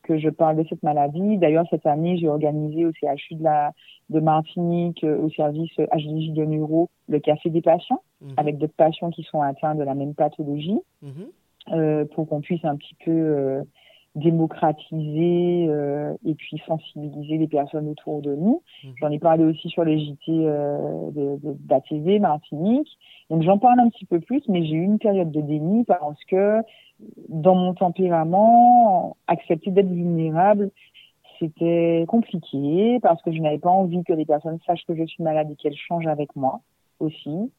que 0.03 0.19
je 0.19 0.29
parle 0.31 0.57
de 0.57 0.65
cette 0.69 0.83
maladie. 0.83 1.39
D'ailleurs, 1.39 1.67
cette 1.71 1.87
année, 1.87 2.17
j'ai 2.17 2.29
organisé 2.29 2.85
au 2.85 2.93
CHU 2.93 3.37
de 3.37 3.45
la 3.45 3.73
de 4.11 4.21
Martinique, 4.21 5.05
euh, 5.05 5.17
au 5.19 5.31
service 5.31 5.73
HDJ 5.77 6.33
de 6.33 6.45
Neuro, 6.45 6.91
le 7.09 7.19
café 7.19 7.51
des 7.51 7.63
patients, 7.63 8.03
mhm. 8.21 8.35
avec 8.37 8.59
d'autres 8.59 8.75
patients 8.77 9.11
qui 9.11 9.23
sont 9.23 9.41
atteints 9.41 9.75
de 9.75 9.83
la 9.83 9.95
même 9.95 10.15
pathologie, 10.15 10.81
mhm. 11.03 11.13
euh, 11.73 12.05
pour 12.05 12.29
qu'on 12.29 12.41
puisse 12.41 12.65
un 12.65 12.77
petit 12.77 12.95
peu 13.05 13.11
euh, 13.11 13.63
démocratiser 14.15 15.67
euh, 15.69 16.15
et 16.25 16.35
puis 16.35 16.61
sensibiliser 16.67 17.39
les 17.39 17.49
personnes 17.49 17.89
autour 17.89 18.21
de 18.21 18.35
nous. 18.35 18.63
Mhm. 18.85 18.93
J'en 19.01 19.11
ai 19.11 19.19
parlé 19.19 19.45
aussi 19.45 19.69
sur 19.71 19.85
les 19.85 19.99
JT 19.99 20.29
euh, 20.29 21.11
de, 21.11 21.39
de 21.43 22.19
Martinique. 22.19 22.99
Donc 23.31 23.43
j'en 23.43 23.59
parle 23.59 23.81
un 23.81 23.89
petit 23.89 24.05
peu 24.05 24.21
plus, 24.21 24.43
mais 24.49 24.65
j'ai 24.65 24.75
eu 24.75 24.85
une 24.85 24.99
période 24.99 25.31
de 25.31 25.41
déni 25.41 25.85
parce 25.85 26.23
que 26.25 26.61
dans 27.29 27.55
mon 27.55 27.75
tempérament, 27.75 29.17
accepter 29.27 29.71
d'être 29.71 29.89
vulnérable, 29.89 30.71
c'était 31.39 32.05
compliqué 32.07 32.99
parce 33.01 33.21
que 33.23 33.33
je 33.33 33.41
n'avais 33.41 33.59
pas 33.59 33.71
envie 33.71 34.05
que 34.05 34.13
les 34.13 34.27
personnes 34.27 34.59
sachent 34.67 34.85
que 34.87 34.95
je 34.95 35.05
suis 35.05 35.23
malade 35.23 35.51
et 35.51 35.57
qu'elles 35.57 35.77
changent 35.77 36.07
avec 36.07 36.37
moi 36.37 36.61
aussi. 37.01 37.51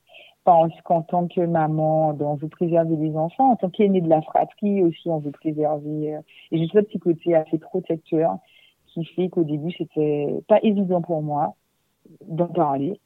Parce 0.46 0.74
qu'en 0.84 1.02
tant 1.02 1.28
que 1.28 1.42
maman, 1.42 2.14
ben, 2.14 2.26
on 2.26 2.36
veut 2.36 2.50
préserver 2.50 2.96
les 2.98 3.16
enfants. 3.16 3.52
En 3.52 3.56
tant 3.56 3.70
qu'aînée 3.70 4.02
de 4.02 4.10
la 4.10 4.22
fratrie 4.22 4.84
aussi, 4.84 5.10
on 5.10 5.20
veut 5.20 5.32
préserver. 5.32 6.16
Euh, 6.16 6.20
et 6.52 6.58
j'ai 6.58 6.68
ce 6.68 6.80
petit 6.80 7.00
côté 7.00 7.36
assez 7.36 7.58
protecteur 7.58 8.38
qui 8.88 9.06
fait 9.06 9.30
qu'au 9.30 9.44
début, 9.44 9.72
c'était 9.78 10.28
pas 10.48 10.60
évident 10.62 11.02
pour 11.02 11.22
moi 11.22 11.56
d'en 12.28 12.48
parler. 12.48 13.00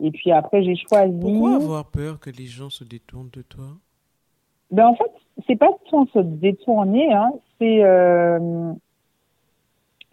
Et 0.00 0.10
puis 0.10 0.30
après, 0.30 0.62
j'ai 0.62 0.76
choisi. 0.76 1.18
Pourquoi 1.20 1.56
avoir 1.56 1.84
peur 1.86 2.20
que 2.20 2.30
les 2.30 2.46
gens 2.46 2.70
se 2.70 2.84
détournent 2.84 3.30
de 3.30 3.42
toi? 3.42 3.66
Ben 4.70 4.86
en 4.86 4.94
fait, 4.94 5.10
c'est 5.46 5.56
pas 5.56 5.70
sans 5.90 6.06
se 6.06 6.18
détourner, 6.18 7.12
hein. 7.12 7.32
C'est 7.58 7.82
euh, 7.82 8.72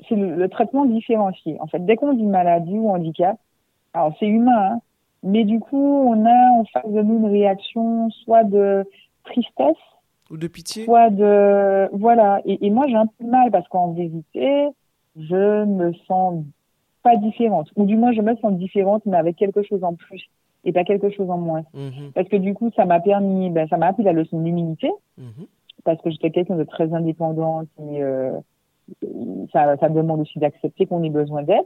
le, 0.09 0.47
traitement 0.47 0.85
différencié. 0.85 1.57
En 1.59 1.67
fait, 1.67 1.85
dès 1.85 1.95
qu'on 1.95 2.13
dit 2.13 2.25
maladie 2.25 2.77
ou 2.77 2.89
handicap, 2.89 3.37
alors 3.93 4.13
c'est 4.19 4.27
humain, 4.27 4.73
hein, 4.73 4.79
mais 5.25 5.43
du 5.43 5.59
coup, 5.59 5.77
on 6.07 6.25
a 6.25 6.59
en 6.59 6.63
face 6.65 6.89
de 6.91 7.01
nous 7.01 7.17
une 7.19 7.25
réaction 7.31 8.09
soit 8.23 8.43
de 8.43 8.85
tristesse, 9.25 9.75
ou 10.31 10.37
de 10.37 10.47
pitié, 10.47 10.85
soit 10.85 11.09
de 11.09 11.89
voilà. 11.95 12.41
Et, 12.45 12.65
et 12.65 12.69
moi, 12.69 12.85
j'ai 12.87 12.95
un 12.95 13.07
peu 13.07 13.25
mal 13.25 13.51
parce 13.51 13.67
qu'en 13.67 13.91
vérité, 13.91 14.67
je 15.17 15.65
me 15.65 15.93
sens 16.07 16.43
pas 17.03 17.15
différente. 17.17 17.69
Ou 17.75 17.85
du 17.85 17.95
moins, 17.97 18.11
je 18.13 18.21
me 18.21 18.35
sens 18.37 18.53
différente, 18.53 19.03
mais 19.05 19.17
avec 19.17 19.35
quelque 19.35 19.61
chose 19.63 19.83
en 19.83 19.93
plus 19.93 20.23
et 20.63 20.71
pas 20.71 20.83
quelque 20.83 21.11
chose 21.11 21.29
en 21.29 21.37
moins. 21.37 21.63
Mhm. 21.75 22.11
Parce 22.15 22.27
que 22.27 22.37
du 22.37 22.55
coup, 22.55 22.71
ça 22.75 22.85
m'a 22.85 22.99
permis, 22.99 23.51
ben, 23.51 23.67
ça 23.67 23.77
m'a 23.77 23.87
appris 23.87 24.03
la 24.03 24.13
leçon 24.13 24.41
d'humilité, 24.41 24.89
Mhm. 25.17 25.45
parce 25.83 26.01
que 26.01 26.09
j'étais 26.09 26.31
quelqu'un 26.31 26.55
de 26.55 26.63
très 26.63 26.91
indépendant 26.93 27.61
et 27.79 28.01
euh, 28.01 28.31
ça, 29.51 29.77
ça 29.77 29.89
demande 29.89 30.21
aussi 30.21 30.39
d'accepter 30.39 30.85
qu'on 30.85 31.03
ait 31.03 31.09
besoin 31.09 31.43
d'aide. 31.43 31.65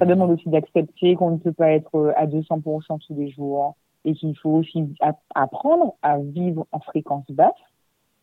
Ça 0.00 0.06
demande 0.06 0.30
aussi 0.32 0.48
d'accepter 0.48 1.14
qu'on 1.14 1.30
ne 1.32 1.36
peut 1.38 1.52
pas 1.52 1.70
être 1.72 1.94
euh, 1.96 2.12
à 2.16 2.26
200% 2.26 2.98
tous 3.06 3.14
les 3.14 3.30
jours 3.30 3.76
et 4.04 4.14
qu'il 4.14 4.36
faut 4.36 4.50
aussi 4.50 4.94
a- 5.00 5.12
apprendre 5.34 5.94
à 6.02 6.18
vivre 6.18 6.66
en 6.72 6.80
fréquence 6.80 7.24
basse 7.30 7.52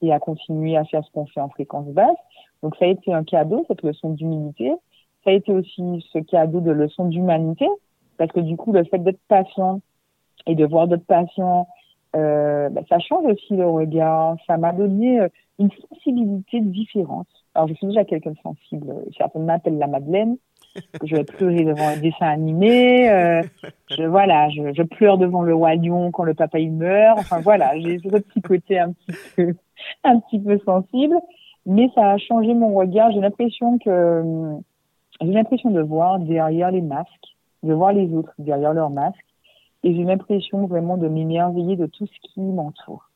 et 0.01 0.11
à 0.13 0.19
continuer 0.19 0.77
à 0.77 0.85
faire 0.85 1.03
ce 1.03 1.11
qu'on 1.11 1.25
fait 1.25 1.41
en 1.41 1.49
fréquence 1.49 1.87
basse. 1.87 2.17
Donc 2.63 2.75
ça 2.77 2.85
a 2.85 2.87
été 2.89 3.13
un 3.13 3.23
cadeau, 3.23 3.65
cette 3.67 3.83
leçon 3.83 4.11
d'humilité. 4.11 4.71
Ça 5.23 5.31
a 5.31 5.33
été 5.33 5.51
aussi 5.51 6.05
ce 6.13 6.19
cadeau 6.19 6.59
de 6.61 6.71
leçon 6.71 7.05
d'humanité 7.05 7.67
parce 8.17 8.31
que 8.31 8.39
du 8.39 8.57
coup, 8.57 8.71
le 8.71 8.83
fait 8.85 8.99
d'être 8.99 9.19
patient 9.27 9.81
et 10.47 10.55
de 10.55 10.65
voir 10.65 10.87
d'autres 10.87 11.05
patients, 11.05 11.67
euh, 12.15 12.69
ben, 12.69 12.83
ça 12.89 12.99
change 12.99 13.25
aussi 13.25 13.55
le 13.55 13.67
regard. 13.67 14.37
Ça 14.47 14.57
m'a 14.57 14.71
donné 14.73 15.19
euh, 15.19 15.27
une 15.59 15.69
sensibilité 15.89 16.61
différente. 16.61 17.27
Alors, 17.55 17.67
je 17.67 17.73
suis 17.73 17.87
déjà 17.87 18.05
quelqu'un 18.05 18.31
de 18.31 18.37
sensible. 18.43 18.93
Certains 19.17 19.39
m'appellent 19.39 19.79
la 19.79 19.87
Madeleine. 19.87 20.37
Je 21.03 21.15
vais 21.15 21.23
pleurer 21.23 21.63
devant 21.63 21.87
un 21.87 21.97
dessin 21.97 22.27
animé. 22.27 23.09
euh, 23.09 23.41
je, 23.89 24.03
voilà, 24.03 24.49
je, 24.49 24.73
je 24.73 24.83
pleure 24.83 25.17
devant 25.17 25.41
le 25.41 25.55
roi 25.55 25.73
lion 25.75 26.11
quand 26.11 26.23
le 26.23 26.35
papa 26.35 26.59
il 26.59 26.71
meurt. 26.71 27.17
Enfin 27.17 27.39
voilà, 27.39 27.79
j'ai 27.79 27.97
ce 27.97 28.09
petit 28.09 28.41
côté 28.41 28.77
un 28.77 28.91
petit 28.93 29.17
peu, 29.35 29.55
un 30.03 30.19
petit 30.19 30.39
peu 30.39 30.59
sensible. 30.59 31.15
Mais 31.65 31.89
ça 31.95 32.11
a 32.11 32.17
changé 32.17 32.53
mon 32.53 32.75
regard. 32.75 33.11
J'ai 33.11 33.21
l'impression 33.21 33.79
que, 33.79 34.21
hum, 34.21 34.61
j'ai 35.19 35.31
l'impression 35.31 35.71
de 35.71 35.81
voir 35.81 36.19
derrière 36.19 36.69
les 36.69 36.81
masques, 36.81 37.35
de 37.63 37.73
voir 37.73 37.91
les 37.91 38.13
autres 38.13 38.33
derrière 38.37 38.73
leurs 38.73 38.91
masques. 38.91 39.25
Et 39.83 39.95
j'ai 39.95 40.03
l'impression 40.03 40.67
vraiment 40.67 40.97
de 40.97 41.07
m'émerveiller 41.07 41.75
de 41.75 41.87
tout 41.87 42.05
ce 42.05 42.19
qui 42.21 42.41
m'entoure. 42.41 43.09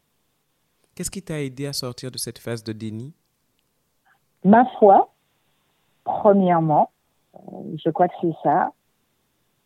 Qu'est-ce 0.95 1.11
qui 1.11 1.21
t'a 1.21 1.41
aidé 1.41 1.67
à 1.67 1.73
sortir 1.73 2.11
de 2.11 2.17
cette 2.17 2.37
phase 2.37 2.63
de 2.63 2.73
déni? 2.73 3.13
Ma 4.43 4.65
foi, 4.79 5.13
premièrement, 6.03 6.89
euh, 7.35 7.75
je 7.83 7.89
crois 7.89 8.07
que 8.07 8.13
c'est 8.21 8.35
ça. 8.43 8.71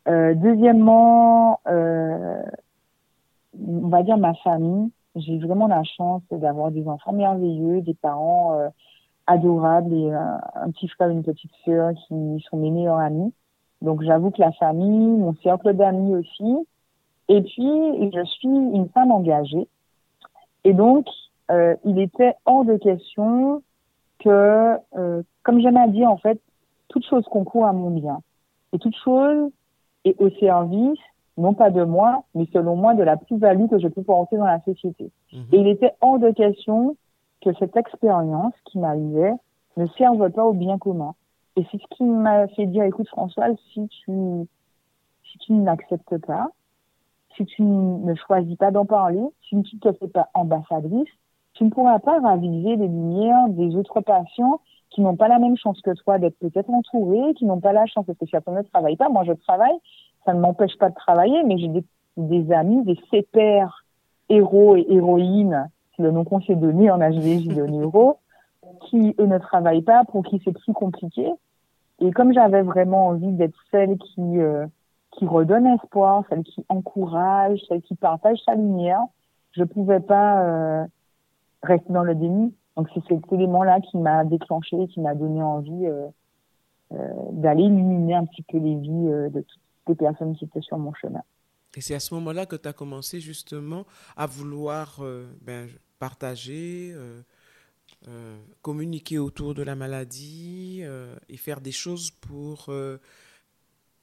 Euh, 0.07 0.35
deuxièmement, 0.35 1.59
euh, 1.67 2.43
on 3.59 3.87
va 3.87 4.03
dire 4.03 4.17
ma 4.17 4.33
famille. 4.35 4.91
J'ai 5.15 5.39
vraiment 5.39 5.67
la 5.67 5.83
chance 5.83 6.21
d'avoir 6.29 6.71
des 6.71 6.85
enfants 6.87 7.13
merveilleux, 7.13 7.81
des 7.81 7.93
parents 7.93 8.69
adorables 9.27 9.93
et 9.93 10.11
un 10.11 10.69
petit 10.71 10.89
frère 10.89 11.07
une 11.07 11.23
petite 11.23 11.53
sœur 11.63 11.93
qui 11.93 12.45
sont 12.49 12.57
mes 12.57 12.69
meilleurs 12.69 12.97
amis. 12.97 13.33
Donc 13.81 14.03
j'avoue 14.03 14.31
que 14.31 14.41
la 14.41 14.51
famille, 14.51 15.17
mon 15.17 15.33
cercle 15.35 15.73
d'amis 15.73 16.15
aussi. 16.15 16.67
Et 17.29 17.41
puis, 17.41 18.11
je 18.13 18.25
suis 18.25 18.47
une 18.47 18.89
femme 18.89 19.11
engagée. 19.11 19.69
Et 20.65 20.73
donc, 20.73 21.07
euh, 21.51 21.75
il 21.85 21.99
était 21.99 22.33
hors 22.45 22.65
de 22.65 22.75
question 22.75 23.61
que, 24.19 24.77
euh, 24.97 25.21
comme 25.43 25.61
j'aime 25.61 25.77
à 25.77 25.87
dire, 25.87 26.09
en 26.09 26.17
fait, 26.17 26.41
toute 26.89 27.05
chose 27.05 27.23
concourt 27.25 27.65
à 27.65 27.71
mon 27.71 27.91
bien. 27.91 28.19
Et 28.73 28.79
toute 28.79 28.95
chose 29.03 29.51
est 30.03 30.19
au 30.19 30.29
service, 30.31 30.99
non 31.37 31.53
pas 31.53 31.69
de 31.69 31.83
moi, 31.83 32.23
mais 32.33 32.47
selon 32.51 32.75
moi, 32.75 32.95
de 32.95 33.03
la 33.03 33.15
plus-value 33.15 33.67
que 33.69 33.79
je 33.79 33.87
peux 33.87 34.03
porter 34.03 34.37
dans 34.37 34.45
la 34.45 34.59
société. 34.61 35.11
Mhm. 35.31 35.45
Et 35.51 35.57
il 35.59 35.67
était 35.67 35.93
hors 36.01 36.19
de 36.19 36.31
question 36.31 36.97
que 37.41 37.53
cette 37.59 37.77
expérience 37.77 38.53
qui 38.65 38.79
m'arrivait 38.79 39.33
ne 39.77 39.85
serve 39.97 40.29
pas 40.31 40.45
au 40.45 40.53
bien 40.53 40.79
commun. 40.79 41.13
Et 41.57 41.65
c'est 41.71 41.77
ce 41.77 41.87
qui 41.95 42.03
m'a 42.03 42.47
fait 42.49 42.65
dire, 42.65 42.83
écoute 42.83 43.07
François, 43.09 43.49
si 43.71 43.87
tu, 43.87 44.47
si 45.23 45.37
tu 45.39 45.53
n'acceptes 45.53 46.17
pas, 46.25 46.47
si 47.35 47.45
tu 47.45 47.63
ne 47.63 48.13
choisis 48.15 48.55
pas 48.55 48.71
d'en 48.71 48.85
parler, 48.85 49.23
si 49.47 49.61
tu 49.63 49.75
ne 49.75 49.79
te 49.79 49.91
fais 49.97 50.07
pas 50.07 50.29
ambassadrice, 50.33 51.09
tu 51.53 51.63
ne 51.63 51.69
pourras 51.69 51.99
pas 51.99 52.19
raviver 52.19 52.75
les 52.75 52.87
lumières 52.87 53.49
des 53.49 53.75
autres 53.75 54.01
patients 54.01 54.59
qui 54.89 55.01
n'ont 55.01 55.15
pas 55.15 55.27
la 55.27 55.39
même 55.39 55.57
chance 55.57 55.81
que 55.81 55.91
toi 55.91 56.19
d'être 56.19 56.37
peut-être 56.39 56.69
entourés, 56.69 57.33
qui 57.35 57.45
n'ont 57.45 57.59
pas 57.59 57.73
la 57.73 57.85
chance 57.85 58.05
parce 58.05 58.17
que 58.17 58.25
certains 58.27 58.53
ne 58.53 58.61
travaillent 58.61 58.97
pas. 58.97 59.09
Moi, 59.09 59.23
je 59.25 59.33
travaille, 59.33 59.77
ça 60.25 60.33
ne 60.33 60.39
m'empêche 60.39 60.77
pas 60.77 60.89
de 60.89 60.95
travailler, 60.95 61.43
mais 61.43 61.57
j'ai 61.57 61.67
des, 61.67 61.83
des 62.17 62.51
amis, 62.51 62.83
des 62.83 62.97
pairs 63.23 63.85
héros 64.29 64.75
et 64.75 64.85
héroïnes, 64.89 65.69
c'est 65.95 66.03
le 66.03 66.11
nom 66.11 66.23
qu'on 66.23 66.41
s'est 66.41 66.55
donné 66.55 66.89
en 66.91 66.99
HDJ 66.99 67.47
de 67.47 67.65
Neuro, 67.67 68.17
qui, 68.81 69.15
eux, 69.19 69.25
ne 69.25 69.37
travaillent 69.37 69.81
pas, 69.81 70.03
pour 70.05 70.23
qui 70.23 70.41
c'est 70.43 70.53
plus 70.53 70.73
compliqué. 70.73 71.29
Et 71.99 72.11
comme 72.11 72.33
j'avais 72.33 72.61
vraiment 72.61 73.07
envie 73.07 73.31
d'être 73.31 73.57
celle 73.71 73.97
qui, 73.97 74.39
euh, 74.39 74.65
qui 75.17 75.25
redonne 75.25 75.67
espoir, 75.67 76.23
celle 76.29 76.43
qui 76.43 76.65
encourage, 76.69 77.59
celle 77.67 77.81
qui 77.81 77.95
partage 77.95 78.37
sa 78.45 78.55
lumière, 78.55 79.01
je 79.51 79.63
pouvais 79.63 79.99
pas 79.99 80.43
euh, 80.43 80.85
rester 81.63 81.91
dans 81.91 82.03
le 82.03 82.15
déni. 82.15 82.53
Donc 82.75 82.89
c'est 82.93 83.03
cet 83.07 83.31
élément-là 83.31 83.79
qui 83.81 83.97
m'a 83.97 84.25
déclenché, 84.25 84.87
qui 84.87 84.99
m'a 84.99 85.15
donné 85.15 85.41
envie 85.41 85.85
euh, 85.85 86.07
euh, 86.91 87.13
d'aller 87.31 87.63
illuminer 87.63 88.15
un 88.15 88.25
petit 88.25 88.43
peu 88.43 88.57
les 88.57 88.75
vies 88.75 89.31
de 89.31 89.41
toutes 89.41 89.87
les 89.87 89.95
personnes 89.95 90.35
qui 90.35 90.45
étaient 90.45 90.61
sur 90.61 90.77
mon 90.77 90.93
chemin. 90.93 91.21
Et 91.77 91.81
c'est 91.81 91.95
à 91.95 91.99
ce 91.99 92.13
moment-là 92.15 92.45
que 92.45 92.55
tu 92.55 92.67
as 92.67 92.73
commencé 92.73 93.19
justement 93.19 93.85
à 94.15 94.25
vouloir 94.27 95.01
ben, 95.41 95.67
partager, 95.99 96.95
communiquer 98.61 99.19
autour 99.19 99.53
de 99.53 99.61
la 99.61 99.75
maladie 99.75 100.83
et 101.27 101.35
faire 101.35 101.59
des 101.59 101.73
choses 101.73 102.11
pour 102.11 102.69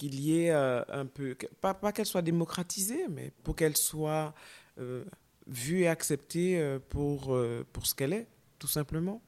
qu'il 0.02 0.20
y 0.20 0.46
ait 0.46 0.50
euh, 0.50 0.82
un 0.92 1.06
peu, 1.06 1.36
pas, 1.60 1.74
pas 1.74 1.92
qu'elle 1.92 2.06
soit 2.06 2.22
démocratisée, 2.22 3.06
mais 3.08 3.30
pour 3.44 3.54
qu'elle 3.54 3.76
soit 3.76 4.32
euh, 4.78 5.04
vue 5.46 5.82
et 5.82 5.88
acceptée 5.88 6.58
euh, 6.58 6.78
pour, 6.90 7.36
pour 7.72 7.86
ce 7.86 7.94
qu'elle 7.94 8.12
est, 8.12 8.26
tout 8.58 8.66
simplement. 8.66 9.20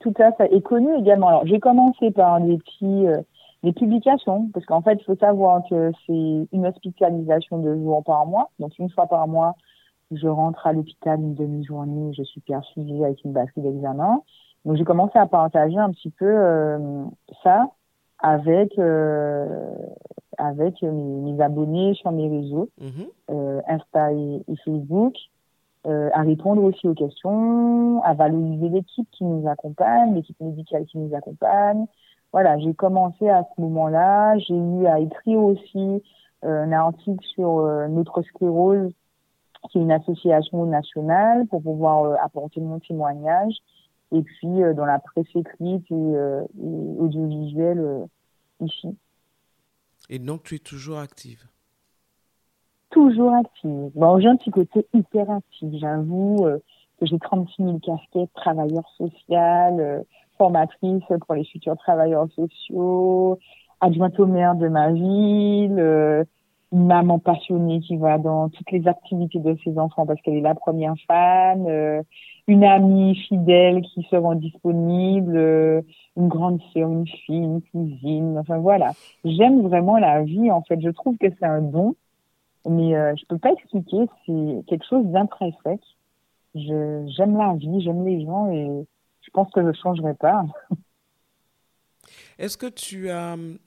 Tout 0.00 0.12
ça, 0.16 0.32
ça 0.36 0.46
est 0.46 0.62
connu 0.62 0.92
également. 0.98 1.28
Alors 1.28 1.46
j'ai 1.46 1.60
commencé 1.60 2.10
par 2.10 2.40
des 2.40 2.58
petits, 2.58 3.04
des 3.62 3.72
publications, 3.72 4.48
parce 4.52 4.66
qu'en 4.66 4.82
fait 4.82 4.94
il 4.94 5.04
faut 5.04 5.16
savoir 5.16 5.62
que 5.70 5.92
c'est 6.06 6.48
une 6.52 6.66
hospitalisation 6.66 7.58
de 7.58 7.76
jours 7.76 8.02
par 8.02 8.26
mois, 8.26 8.50
donc 8.58 8.76
une 8.80 8.90
fois 8.90 9.06
par 9.06 9.28
mois 9.28 9.54
je 10.10 10.26
rentre 10.26 10.66
à 10.66 10.72
l'hôpital 10.72 11.20
une 11.20 11.34
demi-journée, 11.34 12.12
je 12.12 12.24
suis 12.24 12.40
persuivie 12.40 13.04
avec 13.04 13.22
une 13.24 13.32
batterie 13.32 13.62
d'examen. 13.62 14.20
Donc 14.64 14.76
j'ai 14.76 14.84
commencé 14.84 15.18
à 15.18 15.26
partager 15.26 15.78
un 15.78 15.90
petit 15.90 16.10
peu 16.10 16.26
ça 17.44 17.68
avec 18.22 18.78
euh, 18.78 19.74
avec 20.38 20.80
mes, 20.82 20.90
mes 20.90 21.40
abonnés 21.42 21.94
sur 21.94 22.10
mes 22.12 22.28
réseaux, 22.28 22.68
euh, 23.30 23.60
Insta 23.68 24.12
et, 24.12 24.42
et 24.48 24.56
Facebook, 24.64 25.14
euh, 25.86 26.10
à 26.14 26.22
répondre 26.22 26.62
aussi 26.62 26.86
aux 26.88 26.94
questions, 26.94 28.02
à 28.02 28.14
valoriser 28.14 28.68
l'équipe 28.68 29.08
qui 29.10 29.24
nous 29.24 29.48
accompagne, 29.48 30.14
l'équipe 30.14 30.40
médicale 30.40 30.86
qui 30.86 30.98
nous 30.98 31.14
accompagne. 31.14 31.86
Voilà, 32.32 32.58
j'ai 32.58 32.72
commencé 32.72 33.28
à 33.28 33.44
ce 33.44 33.60
moment-là. 33.60 34.38
J'ai 34.38 34.56
eu 34.56 34.86
à 34.86 35.00
écrire 35.00 35.40
aussi 35.40 36.02
euh, 36.44 36.64
un 36.64 36.72
article 36.72 37.24
sur 37.34 37.58
euh, 37.58 37.88
notre 37.88 38.22
sclérose 38.22 38.92
qui 39.70 39.78
est 39.78 39.82
une 39.82 39.92
association 39.92 40.64
nationale 40.66 41.46
pour 41.46 41.62
pouvoir 41.62 42.04
euh, 42.04 42.14
apporter 42.22 42.60
mon 42.60 42.78
témoignage. 42.80 43.54
Et 44.12 44.22
puis 44.22 44.62
euh, 44.62 44.74
dans 44.74 44.84
la 44.84 44.98
presse 44.98 45.26
écrite 45.34 45.90
et, 45.90 45.94
euh, 45.94 46.42
et 46.60 47.00
audiovisuelle 47.00 47.78
euh, 47.78 48.04
ici. 48.60 48.96
Et 50.10 50.18
donc 50.18 50.42
tu 50.42 50.56
es 50.56 50.58
toujours 50.58 50.98
active? 50.98 51.44
Toujours 52.90 53.32
active. 53.34 53.90
Bon, 53.94 54.20
j'ai 54.20 54.28
un 54.28 54.36
petit 54.36 54.50
côté 54.50 54.86
hyper 54.92 55.30
actif, 55.30 55.72
j'avoue 55.80 56.44
euh, 56.44 56.58
que 57.00 57.06
j'ai 57.06 57.18
36 57.18 57.62
000 57.62 57.78
casquettes, 57.78 58.32
travailleur 58.34 58.84
social, 58.98 59.80
euh, 59.80 60.02
formatrice 60.36 61.02
pour 61.26 61.34
les 61.34 61.44
futurs 61.44 61.76
travailleurs 61.78 62.28
sociaux, 62.34 63.38
adjointe 63.80 64.18
au 64.20 64.26
maire 64.26 64.54
de 64.54 64.68
ma 64.68 64.92
ville, 64.92 65.78
euh, 65.78 66.24
maman 66.72 67.18
passionnée 67.18 67.80
qui 67.80 67.96
va 67.96 68.18
dans 68.18 68.48
toutes 68.48 68.70
les 68.70 68.88
activités 68.88 69.38
de 69.38 69.56
ses 69.62 69.78
enfants 69.78 70.06
parce 70.06 70.20
qu'elle 70.22 70.36
est 70.36 70.40
la 70.40 70.54
première 70.54 70.94
fan, 71.06 71.66
euh, 71.68 72.02
une 72.48 72.64
amie 72.64 73.14
fidèle 73.28 73.82
qui 73.82 74.06
se 74.10 74.16
rend 74.16 74.34
disponible, 74.34 75.36
euh, 75.36 75.82
une 76.16 76.28
grande 76.28 76.60
sœur, 76.72 76.90
une 76.90 77.06
fille, 77.06 77.36
une 77.36 77.62
cousine, 77.62 78.38
enfin 78.38 78.58
voilà. 78.58 78.92
J'aime 79.24 79.62
vraiment 79.62 79.98
la 79.98 80.22
vie 80.22 80.50
en 80.50 80.62
fait, 80.62 80.80
je 80.80 80.88
trouve 80.88 81.16
que 81.18 81.26
c'est 81.38 81.44
un 81.44 81.60
don, 81.60 81.94
mais 82.66 82.96
euh, 82.96 83.14
je 83.16 83.26
peux 83.26 83.38
pas 83.38 83.52
expliquer, 83.52 84.06
c'est 84.26 84.64
quelque 84.66 84.86
chose 84.88 85.04
d'intrinsèque. 85.06 85.84
Je 86.54 87.06
j'aime 87.16 87.36
la 87.36 87.54
vie, 87.54 87.80
j'aime 87.82 88.04
les 88.04 88.24
gens 88.24 88.50
et 88.50 88.86
je 89.20 89.30
pense 89.32 89.50
que 89.52 89.62
je 89.62 89.78
changerai 89.78 90.14
pas. 90.14 90.44
Est-ce 92.38 92.56
que 92.56 92.66
tu 92.66 93.10
as 93.10 93.34
hum, 93.34 93.58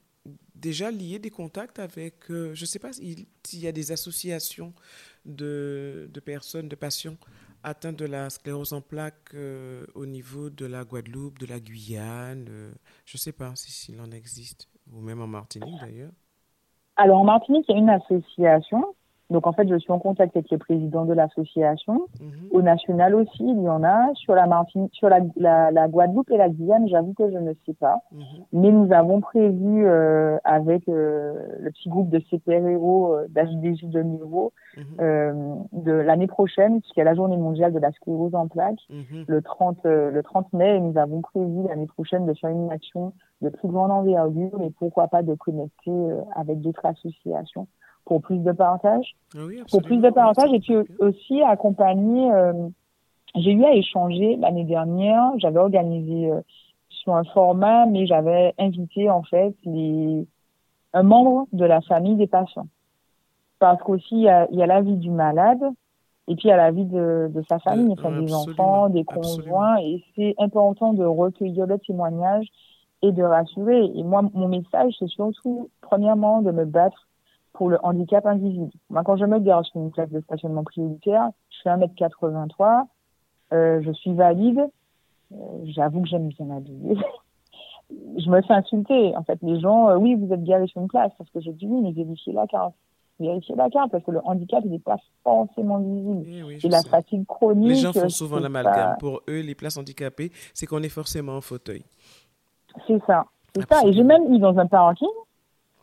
déjà 0.56 0.90
lié 0.90 1.18
des 1.18 1.30
contacts 1.30 1.78
avec, 1.78 2.30
euh, 2.30 2.54
je 2.54 2.62
ne 2.62 2.66
sais 2.66 2.78
pas 2.80 2.92
s'il 2.92 3.26
s'il 3.46 3.60
y 3.60 3.68
a 3.68 3.72
des 3.72 3.92
associations 3.92 4.74
de, 5.24 6.08
de 6.12 6.20
personnes, 6.20 6.68
de 6.68 6.76
patients 6.76 7.16
atteints 7.62 7.92
de 7.92 8.04
la 8.06 8.30
sclérose 8.30 8.72
en 8.72 8.80
plaques 8.82 9.34
euh, 9.34 9.86
au 9.94 10.06
niveau 10.06 10.50
de 10.50 10.66
la 10.66 10.84
Guadeloupe, 10.84 11.38
de 11.38 11.46
la 11.46 11.60
Guyane, 11.60 12.46
euh, 12.50 12.72
je 13.06 13.16
ne 13.16 13.20
sais 13.20 13.32
pas 13.32 13.54
si- 13.56 13.72
s'il 13.72 14.00
en 14.00 14.10
existe. 14.12 14.68
Ou 14.92 15.00
même 15.00 15.20
en 15.20 15.26
Martinique 15.26 15.78
d'ailleurs 15.80 16.12
Alors 16.96 17.18
en 17.20 17.24
Martinique, 17.24 17.66
il 17.68 17.72
y 17.72 17.74
a 17.76 17.78
une 17.78 17.90
association 17.90 18.84
donc 19.28 19.46
en 19.46 19.52
fait, 19.52 19.68
je 19.68 19.76
suis 19.76 19.90
en 19.90 19.98
contact 19.98 20.36
avec 20.36 20.50
le 20.50 20.58
président 20.58 21.04
de 21.04 21.12
l'association. 21.12 22.06
Mhm. 22.20 22.48
Au 22.52 22.62
national 22.62 23.14
aussi, 23.14 23.42
il 23.42 23.60
y 23.60 23.68
en 23.68 23.82
a. 23.82 24.14
Sur 24.14 24.34
la 24.34 24.46
Martinique, 24.46 24.94
sur 24.94 25.08
la, 25.08 25.20
la, 25.36 25.72
la 25.72 25.88
Guadeloupe 25.88 26.30
et 26.30 26.36
la 26.36 26.48
Guyane, 26.48 26.88
j'avoue 26.88 27.12
que 27.12 27.28
je 27.30 27.38
ne 27.38 27.52
sais 27.66 27.74
pas. 27.74 27.98
Mhm. 28.12 28.20
Mais 28.52 28.70
nous 28.70 28.92
avons 28.92 29.20
prévu 29.20 29.84
euh, 29.86 30.38
avec 30.44 30.88
euh, 30.88 31.34
le 31.58 31.70
petit 31.72 31.88
groupe 31.88 32.08
de 32.08 32.20
CPR 32.20 32.68
Héros 32.68 33.14
euh, 33.14 33.26
d'HDJ 33.28 33.86
de 33.86 34.02
niveau 34.02 34.52
mhm. 34.76 34.84
euh, 35.00 35.54
de 35.72 35.92
l'année 35.92 36.28
prochaine, 36.28 36.80
puisqu'il 36.80 37.00
y 37.00 37.02
a 37.02 37.06
la 37.06 37.14
journée 37.14 37.36
mondiale 37.36 37.72
de 37.72 37.80
la 37.80 37.90
sclérose 37.92 38.34
en 38.34 38.46
plaques, 38.46 38.86
le 39.26 39.42
30 39.42 39.86
euh, 39.86 40.12
le 40.12 40.22
30 40.22 40.52
mai, 40.52 40.76
et 40.76 40.80
nous 40.80 40.96
avons 40.98 41.20
prévu 41.20 41.66
l'année 41.68 41.86
prochaine 41.86 42.26
de 42.26 42.34
faire 42.34 42.50
une 42.50 42.70
action 42.70 43.12
de 43.42 43.48
plus 43.48 43.68
grande 43.68 43.90
envergure 43.90 44.62
et 44.62 44.70
pourquoi 44.70 45.08
pas 45.08 45.22
de 45.22 45.34
connecter 45.34 45.92
avec 46.36 46.60
d'autres 46.60 46.86
associations 46.86 47.66
pour 48.06 48.22
plus 48.22 48.38
de 48.38 48.52
partage, 48.52 49.14
ah 49.36 49.40
pour 49.70 49.82
plus 49.82 49.98
de 49.98 50.10
partage 50.10 50.52
et 50.52 50.60
puis 50.60 50.76
aussi 50.98 51.42
accompagner. 51.42 52.32
Euh, 52.32 52.68
j'ai 53.34 53.52
eu 53.52 53.64
à 53.64 53.74
échanger 53.74 54.36
l'année 54.36 54.64
dernière. 54.64 55.32
J'avais 55.36 55.58
organisé 55.58 56.30
euh, 56.30 56.40
sur 56.88 57.14
un 57.14 57.24
format, 57.24 57.84
mais 57.84 58.06
j'avais 58.06 58.54
invité 58.58 59.10
en 59.10 59.22
fait 59.22 59.54
les 59.64 60.26
un 60.94 61.02
membre 61.02 61.46
de 61.52 61.66
la 61.66 61.82
famille 61.82 62.16
des 62.16 62.26
patients, 62.26 62.68
parce 63.58 63.82
qu'aussi 63.82 64.14
il 64.14 64.22
y 64.22 64.28
a, 64.30 64.50
y 64.50 64.62
a 64.62 64.66
la 64.66 64.80
vie 64.80 64.96
du 64.96 65.10
malade 65.10 65.62
et 66.28 66.34
puis 66.34 66.44
il 66.44 66.48
y 66.48 66.52
a 66.52 66.56
la 66.56 66.70
vie 66.70 66.86
de, 66.86 67.30
de 67.32 67.42
sa 67.48 67.58
famille, 67.58 67.92
enfin, 67.92 68.10
des 68.18 68.32
enfants, 68.32 68.88
des 68.88 69.04
conjoints, 69.04 69.76
et 69.78 70.02
c'est 70.14 70.34
important 70.38 70.92
de 70.92 71.04
recueillir 71.04 71.66
le 71.66 71.78
témoignage 71.78 72.46
et 73.02 73.12
de 73.12 73.22
rassurer. 73.22 73.84
Et 73.94 74.02
moi, 74.02 74.22
mon 74.34 74.48
message, 74.48 74.94
c'est 74.98 75.08
surtout, 75.08 75.70
premièrement, 75.82 76.42
de 76.42 76.50
me 76.50 76.64
battre 76.64 77.05
pour 77.56 77.70
le 77.70 77.78
handicap 77.82 78.26
invisible. 78.26 78.70
Moi, 78.90 79.02
quand 79.02 79.16
je 79.16 79.24
me 79.24 79.38
gare 79.38 79.64
sur 79.64 79.80
une 79.80 79.90
place 79.90 80.10
de 80.10 80.20
stationnement 80.20 80.62
prioritaire, 80.62 81.30
je 81.50 81.56
fais 81.62 81.70
1m83, 81.70 82.84
euh, 83.52 83.80
je 83.82 83.92
suis 83.92 84.12
valide, 84.12 84.60
euh, 85.32 85.36
j'avoue 85.64 86.02
que 86.02 86.08
j'aime 86.08 86.28
bien 86.28 86.46
m'habiller. 86.46 86.96
je 87.90 88.30
me 88.30 88.42
fais 88.42 88.52
insulter. 88.52 89.16
En 89.16 89.22
fait, 89.22 89.38
les 89.42 89.58
gens, 89.60 89.88
euh, 89.88 89.96
oui, 89.96 90.14
vous 90.14 90.32
êtes 90.32 90.44
garé 90.44 90.66
sur 90.66 90.82
une 90.82 90.88
place, 90.88 91.12
parce 91.16 91.30
que 91.30 91.40
j'ai 91.40 91.52
dit 91.52 91.66
oui, 91.66 91.80
mais 91.80 91.92
vérifiez 91.92 92.32
la 92.32 92.46
carte. 92.46 92.74
Vérifiez 93.18 93.54
la 93.54 93.70
carte, 93.70 93.90
parce 93.90 94.04
que 94.04 94.10
le 94.10 94.20
handicap, 94.24 94.60
il 94.66 94.72
n'est 94.72 94.78
pas 94.78 94.98
forcément 95.24 95.78
visible. 95.78 96.24
Eh 96.26 96.66
et 96.66 96.68
la 96.68 96.82
fatigue 96.82 97.24
chronique. 97.26 97.68
Les 97.68 97.76
gens 97.76 97.92
font 97.94 98.10
souvent 98.10 98.38
l'amalgame. 98.38 98.96
Pour 98.98 99.22
eux, 99.28 99.40
les 99.40 99.54
places 99.54 99.78
handicapées, 99.78 100.30
c'est 100.52 100.66
qu'on 100.66 100.82
est 100.82 100.90
forcément 100.90 101.36
en 101.36 101.40
fauteuil. 101.40 101.82
C'est 102.86 103.02
ça. 103.06 103.24
C'est 103.54 103.66
ça. 103.66 103.80
Et 103.86 103.94
j'ai 103.94 104.02
même 104.02 104.30
eu 104.34 104.38
dans 104.38 104.58
un 104.58 104.66
parking, 104.66 105.08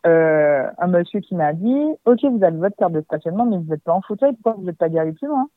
euh, 0.06 0.70
un 0.78 0.86
monsieur 0.86 1.20
qui 1.20 1.34
m'a 1.34 1.52
dit 1.52 1.84
Ok, 2.04 2.24
vous 2.24 2.42
avez 2.42 2.56
votre 2.56 2.76
carte 2.76 2.92
de 2.92 3.02
stationnement, 3.02 3.46
mais 3.46 3.56
vous 3.56 3.64
n'êtes 3.64 3.82
pas 3.82 3.94
en 3.94 4.02
fauteuil, 4.02 4.32
pourquoi 4.34 4.52
vous 4.52 4.64
n'êtes 4.64 4.78
pas 4.78 4.88
garé 4.88 5.12
plus 5.12 5.28
loin? 5.28 5.48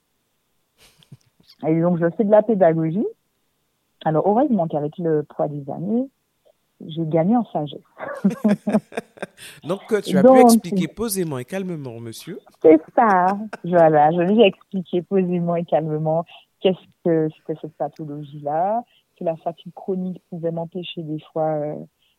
Et 1.67 1.79
donc, 1.81 1.97
je 1.99 2.09
fais 2.15 2.23
de 2.23 2.31
la 2.31 2.43
pédagogie. 2.43 3.07
Alors, 4.05 4.27
heureusement 4.27 4.67
qu'avec 4.67 4.97
le 4.97 5.23
poids 5.23 5.47
des 5.47 5.69
années, 5.71 6.07
j'ai 6.85 7.05
gagné 7.05 7.35
en 7.35 7.45
sagesse. 7.45 7.79
donc, 9.63 9.81
tu 10.03 10.17
as 10.17 10.23
pu 10.23 10.39
expliquer 10.39 10.87
posément 10.87 11.39
et 11.39 11.45
calmement, 11.45 11.99
monsieur. 11.99 12.39
C'est 12.61 12.79
ça. 12.95 13.37
Voilà, 13.63 14.11
je 14.11 14.21
lui 14.21 14.41
ai 14.41 14.45
expliqué 14.45 15.01
posément 15.01 15.55
et 15.55 15.65
calmement 15.65 16.25
qu'est-ce 16.61 16.77
que 17.03 17.27
c'était 17.37 17.59
cette 17.61 17.75
pathologie-là, 17.75 18.83
que 19.17 19.23
la 19.23 19.35
fatigue 19.37 19.73
chronique 19.73 20.21
pouvait 20.29 20.51
m'empêcher 20.51 21.01
des 21.01 21.19
fois. 21.31 21.47
Euh, 21.47 21.75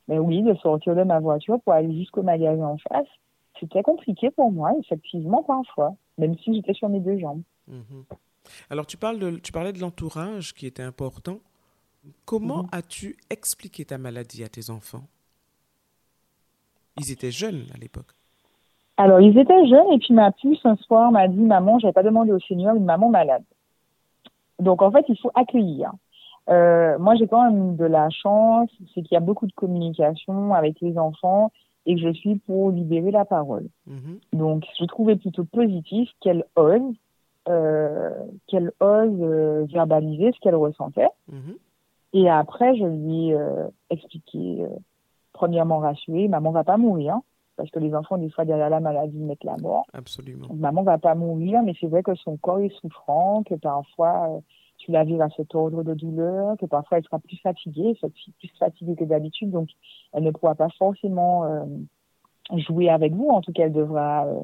mais 0.09 0.19
oui, 0.19 0.43
de 0.43 0.55
sortir 0.55 0.97
de 0.97 1.03
ma 1.03 1.21
voiture 1.21 1.61
pour 1.61 1.75
aller 1.75 1.95
jusqu'au 1.95 2.23
magasin 2.23 2.65
en 2.65 2.79
face, 2.79 3.07
c'était 3.61 3.83
compliqué 3.83 4.31
pour 4.31 4.50
moi, 4.50 4.73
effectivement, 4.81 5.43
parfois, 5.43 5.95
même 6.17 6.37
si 6.38 6.55
j'étais 6.55 6.75
sur 6.75 6.88
mes 6.88 7.01
deux 7.01 7.18
jambes. 7.18 7.42
Mhm. 7.68 8.05
Alors, 8.71 8.87
tu, 8.87 8.97
parles 8.97 9.18
de, 9.18 9.31
tu 9.37 9.53
parlais 9.53 9.73
de 9.73 9.81
l'entourage 9.81 10.55
qui 10.55 10.66
était 10.66 10.83
important. 10.83 11.38
Comment 12.25 12.62
mhm. 12.62 12.68
as-tu 12.73 13.16
expliqué 13.29 13.85
ta 13.85 13.99
maladie 13.99 14.42
à 14.42 14.49
tes 14.49 14.71
enfants? 14.71 15.05
Ils 16.97 17.12
étaient 17.12 17.31
jeunes 17.31 17.66
à 17.75 17.79
l'époque. 17.79 18.12
Alors, 18.97 19.21
ils 19.21 19.38
étaient 19.38 19.66
jeunes 19.68 19.92
et 19.92 19.99
puis 19.99 20.14
ma 20.14 20.33
puce, 20.33 20.64
un 20.64 20.77
soir, 20.77 21.12
m'a 21.12 21.29
dit 21.29 21.38
Maman, 21.38 21.79
je 21.79 21.87
n'avais 21.87 21.92
pas 21.92 22.03
demandé 22.03 22.33
au 22.33 22.40
Seigneur 22.40 22.75
une 22.75 22.85
maman 22.85 23.11
malade. 23.11 23.44
Donc, 24.59 24.83
en 24.83 24.90
fait, 24.90 25.05
il 25.09 25.16
faut 25.18 25.31
accueillir. 25.35 25.92
Euh, 26.48 26.98
moi, 26.98 27.14
j'ai 27.16 27.26
quand 27.26 27.44
même 27.50 27.76
de 27.76 27.84
la 27.84 28.08
chance, 28.11 28.70
c'est 28.94 29.02
qu'il 29.02 29.12
y 29.12 29.16
a 29.16 29.20
beaucoup 29.20 29.46
de 29.46 29.52
communication 29.52 30.54
avec 30.54 30.80
les 30.80 30.98
enfants 30.98 31.52
et 31.87 31.94
que 31.94 32.00
je 32.00 32.12
suis 32.12 32.37
pour 32.37 32.70
libérer 32.70 33.11
la 33.11 33.24
parole. 33.24 33.68
Mhm. 33.87 34.18
Donc, 34.32 34.64
je 34.78 34.84
trouvais 34.87 35.16
plutôt 35.16 35.44
positif 35.44 36.08
qu'elle 36.20 36.44
ose, 36.56 36.94
euh, 37.48 38.11
qu'elle 38.46 38.72
ose 38.80 39.18
euh, 39.20 39.66
verbaliser 39.72 40.32
ce 40.32 40.40
qu'elle 40.40 40.54
ressentait. 40.54 41.08
Mhm. 41.30 41.56
Et 42.14 42.30
après, 42.30 42.74
je 42.76 42.84
lui 42.84 43.30
ai 43.30 43.37
expliqué, 43.90 44.64
premièrement 45.34 45.78
rassuré, 45.78 46.26
maman 46.28 46.52
va 46.52 46.64
pas 46.64 46.78
mourir, 46.78 47.16
hein, 47.16 47.22
parce 47.56 47.70
que 47.70 47.78
les 47.78 47.94
enfants, 47.94 48.16
des 48.16 48.30
fois, 48.30 48.46
derrière 48.46 48.70
la 48.70 48.80
maladie, 48.80 49.18
mettent 49.18 49.44
la 49.44 49.58
mort. 49.58 49.84
Absolument. 49.92 50.46
Donc, 50.46 50.58
maman 50.58 50.82
va 50.82 50.96
pas 50.96 51.14
mourir, 51.14 51.61
mais 51.62 51.74
c'est 51.78 51.87
vrai 51.87 52.02
que 52.02 52.14
son 52.14 52.38
corps 52.38 52.61
est 52.61 52.74
souffrant, 52.80 53.42
que 53.42 53.54
parfois 53.56 54.40
la 54.88 55.05
vis 55.05 55.20
à 55.20 55.29
cet 55.31 55.55
ordre 55.55 55.83
de 55.83 55.94
douleur, 55.94 56.57
que 56.57 56.66
parfois 56.66 56.98
elle 56.98 57.05
sera 57.05 57.18
plus 57.18 57.37
fatiguée, 57.38 57.96
plus 58.38 58.53
fatiguée 58.59 58.96
que 58.96 59.05
d'habitude, 59.05 59.51
donc 59.51 59.68
elle 60.12 60.24
ne 60.24 60.31
pourra 60.31 60.55
pas 60.55 60.68
forcément 60.79 61.44
euh, 61.44 61.64
jouer 62.57 62.88
avec 62.88 63.14
vous, 63.14 63.29
en 63.29 63.40
tout 63.40 63.53
cas 63.53 63.64
elle 63.64 63.72
devra 63.72 64.27
euh, 64.27 64.40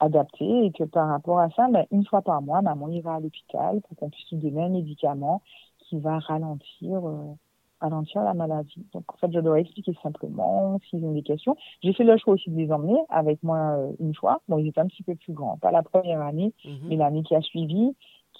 adapter 0.00 0.66
et 0.66 0.72
que 0.72 0.84
par 0.84 1.08
rapport 1.08 1.38
à 1.38 1.50
ça, 1.50 1.68
ben, 1.70 1.86
une 1.90 2.04
fois 2.04 2.22
par 2.22 2.42
mois, 2.42 2.62
maman 2.62 2.88
ira 2.88 3.16
à 3.16 3.20
l'hôpital 3.20 3.80
pour 3.82 3.96
qu'on 3.96 4.10
puisse 4.10 4.30
lui 4.30 4.38
donner 4.38 4.64
un 4.64 4.68
médicament 4.68 5.42
qui 5.78 5.98
va 5.98 6.18
ralentir, 6.18 7.06
euh, 7.06 7.34
ralentir 7.80 8.22
la 8.22 8.34
maladie. 8.34 8.84
Donc 8.92 9.04
en 9.12 9.16
fait, 9.18 9.32
je 9.32 9.40
dois 9.40 9.60
expliquer 9.60 9.96
simplement 10.02 10.80
s'ils 10.90 11.04
ont 11.04 11.12
des 11.12 11.22
questions. 11.22 11.56
J'ai 11.82 11.92
fait 11.92 12.04
le 12.04 12.16
choix 12.16 12.34
aussi 12.34 12.50
de 12.50 12.56
les 12.56 12.72
emmener 12.72 12.98
avec 13.08 13.42
moi 13.42 13.78
une 14.00 14.14
fois. 14.14 14.40
Bon, 14.48 14.58
ils 14.58 14.68
étaient 14.68 14.80
un 14.80 14.86
petit 14.86 15.04
peu 15.04 15.14
plus 15.14 15.32
grands, 15.32 15.56
pas 15.58 15.70
la 15.70 15.82
première 15.82 16.20
année, 16.20 16.52
mhm. 16.64 16.88
mais 16.88 16.96
l'année 16.96 17.22
qui 17.22 17.34
a 17.36 17.40
suivi 17.40 17.94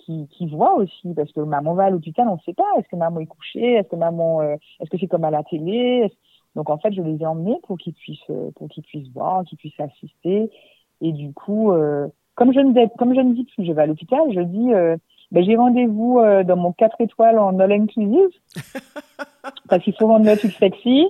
qui, 0.06 0.28
qui 0.28 0.46
voient 0.46 0.76
aussi, 0.76 1.12
parce 1.14 1.32
que 1.32 1.40
maman 1.40 1.74
va 1.74 1.84
à 1.84 1.90
l'hôpital, 1.90 2.28
on 2.28 2.34
ne 2.34 2.40
sait 2.46 2.54
pas. 2.54 2.64
Est-ce 2.78 2.88
que 2.88 2.96
maman 2.96 3.20
est 3.20 3.26
couchée 3.26 3.74
Est-ce 3.74 3.88
que 3.88 3.96
maman, 3.96 4.40
euh, 4.40 4.54
est-ce 4.80 4.88
que 4.88 4.98
c'est 4.98 5.08
comme 5.08 5.24
à 5.24 5.30
la 5.30 5.42
télé 5.42 6.10
Donc 6.54 6.70
en 6.70 6.78
fait, 6.78 6.92
je 6.92 7.02
les 7.02 7.20
ai 7.20 7.26
emmenés 7.26 7.58
pour 7.66 7.76
qu'ils 7.76 7.92
puissent, 7.92 8.30
euh, 8.30 8.50
pour 8.54 8.68
qu'ils 8.68 8.84
puissent 8.84 9.08
voir, 9.12 9.44
qu'ils 9.44 9.58
puissent 9.58 9.80
assister. 9.80 10.50
Et 11.00 11.12
du 11.12 11.32
coup, 11.32 11.72
euh, 11.72 12.06
comme 12.36 12.52
je 12.52 12.60
ne 12.60 12.72
dis, 12.72 12.88
comme 12.98 13.14
je 13.14 13.20
ne 13.20 13.34
dis 13.34 13.44
plus, 13.44 13.66
je 13.66 13.72
vais 13.72 13.82
à 13.82 13.86
l'hôpital, 13.86 14.20
je 14.32 14.40
dis, 14.40 14.70
ben, 15.32 15.44
j'ai 15.44 15.56
rendez-vous 15.56 16.20
dans 16.44 16.56
mon 16.56 16.72
4 16.72 17.00
étoiles 17.00 17.38
en 17.38 17.58
all 17.58 17.72
inclusive, 17.72 18.30
parce 19.68 19.82
qu'il 19.82 19.94
faut 19.94 20.06
rendre 20.06 20.26
le 20.26 20.36
truc 20.36 20.52
sexy. 20.52 21.06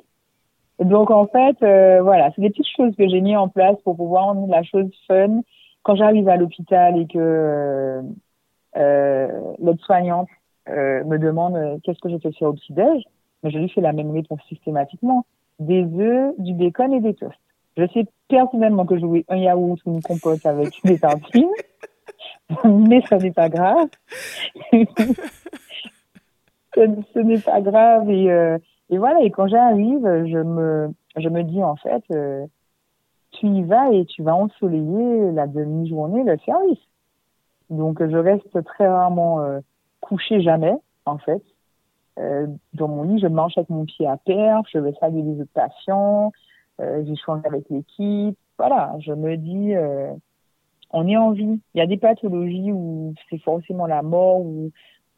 Donc 0.78 1.10
en 1.10 1.26
fait, 1.26 1.56
voilà, 2.00 2.30
c'est 2.34 2.42
des 2.42 2.50
petites 2.50 2.68
choses 2.76 2.94
que 2.96 3.08
j'ai 3.08 3.20
mis 3.20 3.36
en 3.36 3.48
place 3.48 3.76
pour 3.84 3.96
pouvoir 3.96 4.24
rendre 4.26 4.48
la 4.48 4.62
chose 4.62 4.90
fun. 5.06 5.42
Quand 5.82 5.94
j'arrive 5.94 6.28
à 6.28 6.36
l'hôpital 6.36 6.98
et 6.98 7.06
que 7.06 8.02
l'aide-soignante 8.76 10.28
euh, 10.68 11.04
me 11.04 11.18
demande 11.18 11.54
euh, 11.56 11.76
qu'est-ce 11.84 12.00
que 12.00 12.08
je 12.08 12.18
fais 12.18 12.32
faire 12.32 12.48
au 12.48 12.54
petit-déj, 12.54 13.04
mais 13.42 13.50
je 13.50 13.58
lui 13.58 13.68
fais 13.68 13.80
la 13.80 13.92
même 13.92 14.10
réponse 14.10 14.40
systématiquement. 14.48 15.24
Des 15.60 15.84
œufs, 15.84 16.34
du 16.38 16.54
bacon 16.54 16.92
et 16.92 17.00
des 17.00 17.14
toasts. 17.14 17.38
Je 17.76 17.86
sais 17.92 18.06
personnellement 18.28 18.84
que 18.84 18.98
je 18.98 19.06
vais 19.06 19.24
un 19.28 19.36
yaourt 19.36 19.78
ou 19.86 19.92
une 19.92 20.02
compote 20.02 20.44
avec 20.44 20.74
des 20.84 20.98
tartines, 20.98 21.48
mais 22.64 23.00
ça 23.02 23.18
n'est 23.18 23.30
pas 23.30 23.48
grave. 23.48 23.88
ce, 26.74 27.18
n'est 27.20 27.38
pas 27.38 27.60
grave 27.60 28.10
et, 28.10 28.58
voilà. 28.90 29.22
Et 29.22 29.30
quand 29.30 29.46
j'arrive, 29.46 30.02
je 30.26 30.38
me, 30.38 30.90
je 31.16 31.28
me 31.28 31.44
dis 31.44 31.62
en 31.62 31.76
fait, 31.76 32.02
tu 33.30 33.46
y 33.46 33.62
vas 33.62 33.92
et 33.92 34.04
tu 34.06 34.22
vas 34.22 34.34
ensoleiller 34.34 35.30
la 35.32 35.46
demi-journée 35.46 36.24
le 36.24 36.36
service. 36.38 36.80
Donc, 37.70 38.04
je 38.04 38.16
reste 38.16 38.62
très 38.64 38.86
rarement 38.86 39.40
euh, 39.40 39.60
couché 40.00 40.40
jamais, 40.40 40.74
en 41.04 41.18
fait. 41.18 41.42
Euh, 42.18 42.46
dans 42.72 42.88
mon 42.88 43.02
lit, 43.02 43.18
je 43.18 43.26
mange 43.26 43.52
avec 43.56 43.68
mon 43.68 43.84
pied 43.84 44.06
à 44.06 44.16
terre, 44.18 44.62
je 44.72 44.78
vais 44.78 44.94
saluer 45.00 45.22
les 45.22 45.40
autres 45.40 45.52
patients, 45.52 46.32
euh, 46.80 47.04
j'échange 47.06 47.42
avec 47.44 47.68
l'équipe. 47.68 48.38
Voilà, 48.58 48.94
je 49.00 49.12
me 49.12 49.36
dis, 49.36 49.74
euh, 49.74 50.12
on 50.90 51.06
est 51.06 51.16
en 51.16 51.32
vie. 51.32 51.60
Il 51.74 51.78
y 51.78 51.80
a 51.80 51.86
des 51.86 51.98
pathologies 51.98 52.72
où 52.72 53.14
c'est 53.28 53.38
forcément 53.38 53.86
la 53.86 54.02
mort 54.02 54.40
ou, 54.40 54.70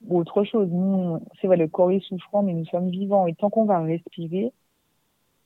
ou 0.08 0.18
autre 0.18 0.42
chose. 0.44 0.68
Nous, 0.70 1.20
c'est 1.40 1.46
vrai, 1.46 1.56
le 1.56 1.68
corps 1.68 1.92
est 1.92 2.00
souffrant, 2.00 2.42
mais 2.42 2.52
nous 2.54 2.66
sommes 2.66 2.90
vivants. 2.90 3.26
Et 3.26 3.34
tant 3.34 3.50
qu'on 3.50 3.64
va 3.64 3.80
respirer, 3.80 4.52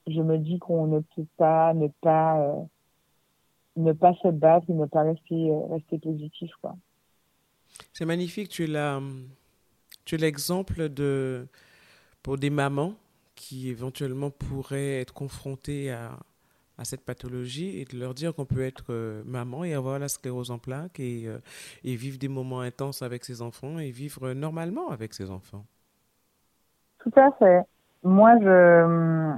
je 0.06 0.20
me 0.22 0.38
dis 0.38 0.58
qu'on 0.58 0.86
ne 0.86 1.00
peut 1.00 1.26
pas 1.36 1.74
ne 1.74 1.88
pas 2.00 2.40
euh, 2.40 2.62
ne 3.76 3.92
pas 3.92 4.14
se 4.14 4.28
battre 4.28 4.66
ne 4.70 4.86
pas 4.86 5.02
rester 5.02 5.52
rester 5.70 5.98
positif 5.98 6.50
quoi. 6.60 6.74
C'est 7.92 8.04
magnifique. 8.04 8.48
Tu 8.48 8.64
es 8.64 9.00
tu 10.04 10.16
l'exemple 10.16 10.88
de 10.88 11.46
pour 12.22 12.38
des 12.38 12.50
mamans 12.50 12.94
qui 13.34 13.68
éventuellement 13.70 14.30
pourraient 14.30 15.00
être 15.00 15.14
confrontés 15.14 15.90
à, 15.90 16.18
à 16.78 16.84
cette 16.84 17.04
pathologie 17.04 17.80
et 17.80 17.84
de 17.84 17.98
leur 17.98 18.14
dire 18.14 18.34
qu'on 18.34 18.44
peut 18.44 18.62
être 18.62 18.86
euh, 18.90 19.22
maman 19.24 19.64
et 19.64 19.74
avoir 19.74 19.98
la 19.98 20.08
sclérose 20.08 20.50
en 20.50 20.58
plaques 20.58 21.00
et, 21.00 21.26
euh, 21.26 21.38
et, 21.84 21.96
vivre 21.96 22.18
des 22.18 22.28
moments 22.28 22.60
intenses 22.60 23.02
avec 23.02 23.24
ses 23.24 23.42
enfants 23.42 23.78
et 23.78 23.90
vivre 23.90 24.32
normalement 24.32 24.90
avec 24.90 25.14
ses 25.14 25.30
enfants. 25.30 25.64
Tout 26.98 27.12
à 27.16 27.32
fait. 27.32 27.62
Moi, 28.02 28.38
je, 28.40 29.34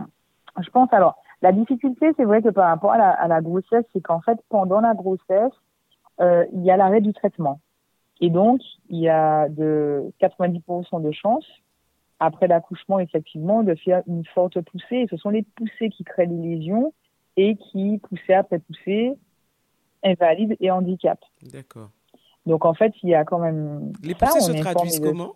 je 0.62 0.70
pense 0.70 0.92
alors, 0.92 1.16
la 1.42 1.52
difficulté, 1.52 2.12
c'est 2.16 2.24
vrai 2.24 2.42
que 2.42 2.48
par 2.48 2.68
rapport 2.68 2.92
à 2.92 2.98
la, 2.98 3.10
à 3.10 3.28
la 3.28 3.40
grossesse, 3.40 3.84
c'est 3.92 4.00
qu'en 4.00 4.20
fait, 4.20 4.38
pendant 4.48 4.80
la 4.80 4.94
grossesse, 4.94 5.52
euh, 6.20 6.44
il 6.52 6.64
y 6.64 6.70
a 6.70 6.76
l'arrêt 6.76 7.00
du 7.00 7.12
traitement. 7.12 7.60
Et 8.20 8.30
donc, 8.30 8.60
il 8.88 8.98
y 8.98 9.08
a 9.08 9.48
de 9.48 10.12
90% 10.20 11.02
de 11.02 11.12
chances, 11.12 11.46
après 12.20 12.46
l'accouchement, 12.46 12.98
effectivement, 13.00 13.62
de 13.62 13.74
faire 13.74 14.02
une 14.06 14.24
forte 14.24 14.60
poussée. 14.60 14.96
Et 14.96 15.06
ce 15.10 15.16
sont 15.16 15.30
les 15.30 15.42
poussées 15.42 15.90
qui 15.90 16.04
créent 16.04 16.26
les 16.26 16.56
lésions 16.56 16.92
et 17.36 17.56
qui, 17.56 18.00
poussée 18.08 18.34
après 18.34 18.60
poussée, 18.60 19.12
invalide 20.04 20.56
et 20.60 20.70
handicap. 20.70 21.18
D'accord. 21.52 21.90
Donc, 22.46 22.64
en 22.64 22.74
fait, 22.74 22.92
il 23.02 23.08
y 23.08 23.14
a 23.14 23.24
quand 23.24 23.38
même. 23.38 23.92
Les 24.02 24.14
poussées 24.14 24.40
se 24.40 24.52
traduisent 24.52 25.00
comment? 25.00 25.34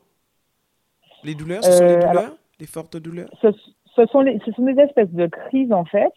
Les 1.25 1.35
douleurs, 1.35 1.65
ce 1.65 1.73
sont 1.73 1.85
les 1.85 1.95
euh, 1.95 2.07
douleurs? 2.07 2.37
Les 2.61 2.67
fortes 2.67 2.97
douleurs? 2.97 3.29
ce, 3.43 4.07
sont 4.07 4.21
les, 4.21 4.39
ce 4.45 4.53
sont 4.53 4.63
des 4.63 4.81
espèces 4.81 5.11
de 5.11 5.27
crises, 5.27 5.73
en 5.73 5.85
fait, 5.85 6.13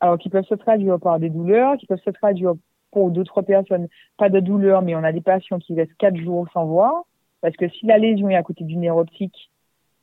alors 0.00 0.18
qui 0.18 0.30
peuvent 0.30 0.46
se 0.46 0.54
traduire 0.54 0.98
par 0.98 1.18
des 1.18 1.30
douleurs, 1.30 1.76
qui 1.76 1.86
peuvent 1.86 2.02
se 2.02 2.10
traduire 2.10 2.54
pour 2.90 3.10
d'autres 3.10 3.42
personnes, 3.42 3.88
pas 4.16 4.28
de 4.28 4.40
douleur, 4.40 4.82
mais 4.82 4.94
on 4.94 5.04
a 5.04 5.12
des 5.12 5.20
patients 5.20 5.58
qui 5.58 5.74
restent 5.74 5.96
quatre 5.98 6.16
jours 6.16 6.46
sans 6.52 6.66
voir, 6.66 7.04
parce 7.40 7.56
que 7.56 7.68
si 7.68 7.86
la 7.86 7.98
lésion 7.98 8.30
est 8.30 8.36
à 8.36 8.42
côté 8.42 8.64
du 8.64 8.76
nerf 8.76 8.96
optique, 8.96 9.50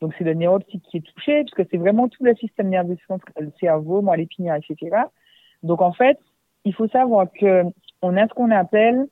donc 0.01 0.13
c'est 0.17 0.23
le 0.23 0.33
nerf 0.33 0.53
optique 0.53 0.83
qui 0.83 0.97
est 0.97 1.01
touché, 1.01 1.43
puisque 1.43 1.69
c'est 1.69 1.77
vraiment 1.77 2.07
tout 2.09 2.23
le 2.23 2.35
système 2.35 2.69
nerveux 2.69 2.97
central, 3.07 3.33
le 3.39 3.51
cerveau, 3.59 4.01
moi 4.01 4.17
l'épinière, 4.17 4.55
etc. 4.55 4.97
Donc 5.63 5.81
en 5.81 5.93
fait, 5.93 6.19
il 6.65 6.73
faut 6.73 6.87
savoir 6.87 7.27
que 7.31 7.63
on 8.01 8.17
a 8.17 8.27
ce 8.27 8.33
qu'on 8.33 8.51
appelle 8.51 9.07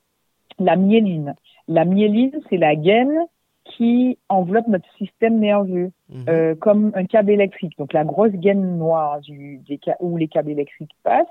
la 0.60 0.75
myéline. 0.75 1.36
La 1.67 1.86
myéline, 1.86 2.39
c'est 2.49 2.57
la 2.57 2.75
gaine 2.75 3.25
qui 3.63 4.17
enveloppe 4.30 4.67
notre 4.67 4.89
système 4.97 5.39
nerveux 5.39 5.91
mhm. 6.10 6.26
euh, 6.30 6.56
comme 6.56 6.91
un 6.95 7.06
câble 7.06 7.32
électrique. 7.32 7.78
Donc 7.78 7.93
la 7.93 8.04
grosse 8.04 8.32
gaine 8.32 8.78
noire 8.78 9.21
du, 9.21 9.62
des, 9.67 9.80
où 10.00 10.17
les 10.17 10.28
câbles 10.28 10.52
électriques 10.52 10.95
passent. 11.04 11.28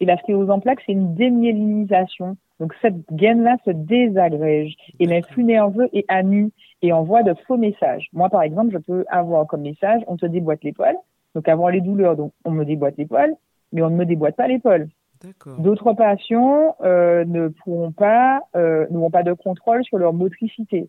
Et 0.00 0.04
la 0.04 0.16
sclérose 0.18 0.50
en 0.50 0.60
plaques, 0.60 0.80
c'est 0.86 0.92
une 0.92 1.14
démyélinisation. 1.14 2.36
Donc 2.60 2.74
cette 2.82 3.12
gaine-là 3.12 3.56
se 3.64 3.70
désagrège 3.70 4.74
et 4.98 5.06
l'influx 5.06 5.44
nerveux 5.44 5.88
est 5.92 6.04
à 6.08 6.22
nu 6.22 6.50
et 6.82 6.92
envoie 6.92 7.22
de 7.22 7.34
faux 7.46 7.56
messages. 7.56 8.08
Moi, 8.12 8.28
par 8.28 8.42
exemple, 8.42 8.72
je 8.72 8.78
peux 8.78 9.04
avoir 9.08 9.46
comme 9.46 9.62
message, 9.62 10.02
on 10.06 10.16
te 10.16 10.26
déboîte 10.26 10.64
l'épaule. 10.64 10.96
Donc 11.34 11.48
avoir 11.48 11.70
les 11.70 11.80
douleurs, 11.80 12.16
donc 12.16 12.32
on 12.44 12.52
me 12.52 12.64
déboîte 12.64 12.96
l'épaule 12.96 13.34
mais 13.74 13.82
on 13.82 13.90
ne 13.90 13.96
me 13.96 14.06
déboîte 14.06 14.36
pas 14.36 14.48
l'épaule. 14.48 14.88
D'autres 15.58 15.94
patients 15.94 16.76
euh, 16.82 17.24
ne 17.24 17.48
pourront 17.48 17.92
pas, 17.92 18.42
euh, 18.56 18.86
n'auront 18.90 19.10
pas 19.10 19.22
de 19.22 19.32
contrôle 19.32 19.82
sur 19.84 19.98
leur 19.98 20.12
motricité. 20.12 20.88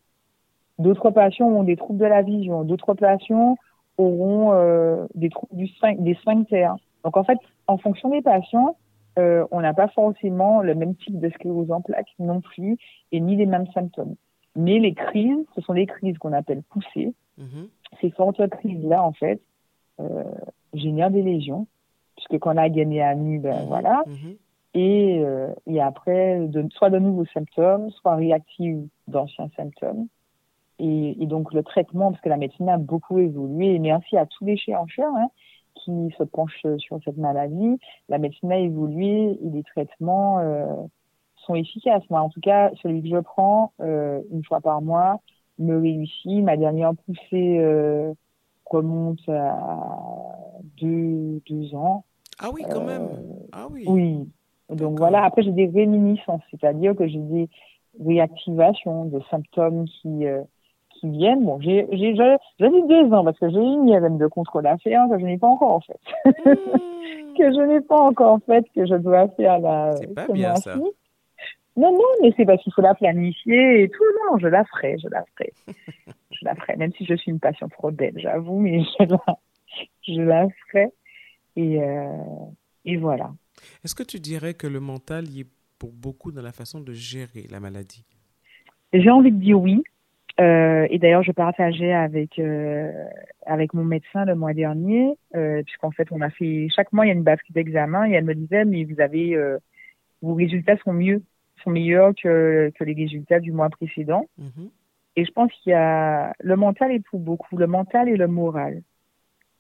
D'autres 0.79 1.11
patients 1.11 1.47
ont 1.47 1.63
des 1.63 1.75
troubles 1.75 1.99
de 1.99 2.05
la 2.05 2.21
vision. 2.21 2.63
D'autres 2.63 2.93
patients 2.93 3.57
auront 3.97 4.53
euh, 4.53 5.05
des 5.15 5.29
troubles 5.29 5.55
du 5.55 5.69
des 5.99 6.15
sphincters. 6.15 6.75
Donc 7.03 7.17
en 7.17 7.23
fait, 7.23 7.37
en 7.67 7.77
fonction 7.77 8.09
des 8.09 8.21
patients, 8.21 8.75
euh, 9.17 9.45
on 9.51 9.61
n'a 9.61 9.73
pas 9.73 9.87
forcément 9.87 10.61
le 10.61 10.75
même 10.75 10.95
type 10.95 11.19
de 11.19 11.29
sclérose 11.29 11.71
en 11.71 11.81
plaques 11.81 12.13
non 12.19 12.41
plus 12.41 12.77
et 13.11 13.19
ni 13.21 13.35
les 13.35 13.45
mêmes 13.45 13.67
symptômes. 13.73 14.15
Mais 14.57 14.79
les 14.79 14.93
crises, 14.93 15.45
ce 15.55 15.61
sont 15.61 15.73
des 15.73 15.85
crises 15.85 16.17
qu'on 16.17 16.33
appelle 16.33 16.63
poussées. 16.63 17.13
Mm-hmm. 17.39 17.67
Ces 18.01 18.11
fortes 18.11 18.45
crises-là, 18.49 19.03
en 19.03 19.13
fait, 19.13 19.41
euh, 19.99 20.23
génèrent 20.73 21.11
des 21.11 21.21
lésions 21.21 21.67
puisque 22.15 22.39
quand 22.39 22.53
la 22.53 22.69
gaine 22.69 22.91
est 22.91 23.01
à 23.01 23.15
nu, 23.15 23.39
ben 23.39 23.61
mhm. 23.61 23.67
voilà. 23.67 24.03
Mhm. 24.07 24.35
Et, 24.73 25.19
euh, 25.23 25.53
et 25.67 25.81
après, 25.81 26.39
de, 26.47 26.65
soit 26.71 26.89
de 26.89 26.99
nouveaux 26.99 27.25
symptômes, 27.33 27.89
soit 27.91 28.15
réactifs 28.15 28.77
d'anciens 29.07 29.49
symptômes. 29.55 30.07
Et, 30.79 31.21
et, 31.21 31.25
donc 31.25 31.53
le 31.53 31.63
traitement, 31.63 32.11
parce 32.11 32.21
que 32.21 32.29
la 32.29 32.37
médecine 32.37 32.69
a 32.69 32.77
beaucoup 32.77 33.17
évolué, 33.19 33.75
et 33.75 33.79
merci 33.79 34.17
à 34.17 34.25
tous 34.25 34.45
les 34.45 34.57
chercheurs 34.57 35.13
hein, 35.15 35.29
qui 35.75 36.13
se 36.17 36.23
penchent 36.23 36.65
sur 36.77 36.99
cette 37.03 37.17
maladie, 37.17 37.79
la 38.09 38.17
médecine 38.17 38.51
a 38.51 38.57
évolué 38.57 39.37
et 39.41 39.49
les 39.49 39.63
traitements 39.63 40.39
euh, 40.39 40.65
sont 41.45 41.55
efficaces. 41.55 42.03
Moi, 42.09 42.19
en 42.19 42.29
tout 42.29 42.41
cas, 42.41 42.71
celui 42.81 43.01
que 43.01 43.09
je 43.09 43.19
prends 43.19 43.71
euh, 43.81 44.21
une 44.31 44.43
fois 44.43 44.61
par 44.61 44.81
mois 44.81 45.21
me 45.59 45.79
réussit. 45.79 46.43
Ma 46.43 46.57
dernière 46.57 46.93
poussée 47.05 47.59
euh, 47.59 48.13
remonte 48.65 49.27
à 49.29 49.57
deux, 50.77 51.41
deux 51.47 51.75
ans. 51.75 52.03
Ah 52.39 52.49
oui, 52.53 52.63
quand 52.69 52.83
même. 52.83 53.03
Euh, 53.03 53.47
ah 53.53 53.67
oui. 53.71 53.85
Oui. 53.87 54.29
Donc 54.69 54.97
voilà, 54.97 55.23
après 55.23 55.43
j'ai 55.43 55.51
des 55.51 55.67
réminiscences, 55.67 56.41
c'est-à-dire 56.49 56.95
que 56.95 57.07
j'ai 57.07 57.19
des 57.19 57.49
réactivations 58.03 59.05
de 59.05 59.21
symptômes 59.29 59.85
qui, 59.85 60.25
euh, 60.25 60.41
qui 61.11 61.17
viennent. 61.17 61.45
Bon, 61.45 61.59
j'ai, 61.61 61.87
j'ai, 61.91 62.15
j'ai 62.15 62.69
deux 62.69 63.13
ans 63.13 63.23
parce 63.23 63.37
que 63.39 63.49
j'ai 63.49 63.57
une 63.57 63.87
IRM 63.87 64.17
de 64.17 64.27
contrôle 64.27 64.67
à 64.67 64.77
faire 64.77 65.07
que 65.09 65.19
je 65.19 65.25
n'ai 65.25 65.37
pas 65.37 65.47
encore 65.47 65.73
en 65.73 65.81
fait. 65.81 65.99
Hmm. 66.25 66.33
que 67.37 67.53
je 67.53 67.67
n'ai 67.67 67.81
pas 67.81 67.99
encore 67.99 68.33
en 68.33 68.39
fait, 68.39 68.65
que 68.75 68.85
je 68.85 68.95
dois 68.95 69.27
faire 69.29 69.59
la. 69.59 69.95
C'est 69.97 70.13
pas 70.13 70.27
bien 70.27 70.55
ça. 70.55 70.75
Non, 71.77 71.91
non, 71.91 72.05
mais 72.21 72.31
c'est 72.37 72.45
parce 72.45 72.63
qu'il 72.63 72.71
faut 72.73 72.81
la 72.81 72.95
planifier 72.95 73.83
et 73.83 73.89
tout. 73.89 74.03
Non, 74.29 74.37
je 74.37 74.47
la 74.47 74.63
ferai, 74.63 74.97
je 74.97 75.09
la 75.09 75.25
ferai. 75.35 75.51
je 76.31 76.45
la 76.45 76.55
ferai, 76.55 76.77
même 76.77 76.93
si 76.93 77.05
je 77.05 77.15
suis 77.15 77.31
une 77.31 77.39
patiente 77.39 77.71
belle, 77.91 78.13
j'avoue, 78.15 78.59
mais 78.59 78.81
je 78.99 79.05
la, 79.05 79.37
je 80.07 80.21
la 80.21 80.47
ferai. 80.67 80.91
Et, 81.57 81.81
euh, 81.81 82.07
et 82.85 82.95
voilà. 82.95 83.33
Est-ce 83.83 83.95
que 83.95 84.03
tu 84.03 84.19
dirais 84.19 84.53
que 84.53 84.67
le 84.67 84.79
mental 84.79 85.27
y 85.27 85.41
est 85.41 85.47
pour 85.77 85.91
beaucoup 85.91 86.31
dans 86.31 86.41
la 86.41 86.53
façon 86.53 86.79
de 86.79 86.93
gérer 86.93 87.45
la 87.49 87.59
maladie? 87.59 88.05
J'ai 88.93 89.09
envie 89.09 89.31
de 89.31 89.39
dire 89.39 89.59
oui. 89.59 89.83
Euh, 90.39 90.85
et 90.89 90.99
d'ailleurs, 90.99 91.23
je 91.23 91.31
partageais 91.31 91.93
avec 91.93 92.39
euh, 92.39 92.91
avec 93.45 93.73
mon 93.73 93.85
médecin 93.85 94.25
le 94.25 94.35
mois 94.35 94.53
dernier, 94.53 95.17
euh, 95.35 95.63
puisqu'en 95.63 95.91
fait, 95.91 96.07
on 96.11 96.21
a 96.21 96.29
fait 96.29 96.67
chaque 96.75 96.91
mois 96.91 97.05
il 97.05 97.09
y 97.09 97.11
a 97.11 97.15
une 97.15 97.23
batterie 97.23 97.53
d'examen 97.53 98.05
et 98.05 98.13
elle 98.13 98.25
me 98.25 98.35
disait 98.35 98.65
mais 98.65 98.83
vous 98.83 98.99
avez 98.99 99.35
euh, 99.35 99.57
vos 100.21 100.33
résultats 100.33 100.77
sont 100.77 100.93
mieux, 100.93 101.23
sont 101.63 101.69
meilleurs 101.69 102.13
que 102.15 102.71
que 102.75 102.83
les 102.83 102.93
résultats 102.93 103.39
du 103.39 103.53
mois 103.53 103.69
précédent. 103.69 104.25
Mm-hmm. 104.41 104.69
Et 105.17 105.25
je 105.25 105.31
pense 105.31 105.51
qu'il 105.53 105.71
y 105.71 105.73
a 105.73 106.33
le 106.39 106.55
mental 106.57 106.91
est 106.91 106.99
pour 106.99 107.19
beaucoup, 107.19 107.57
le 107.57 107.67
mental 107.67 108.09
et 108.09 108.17
le 108.17 108.27
moral 108.27 108.81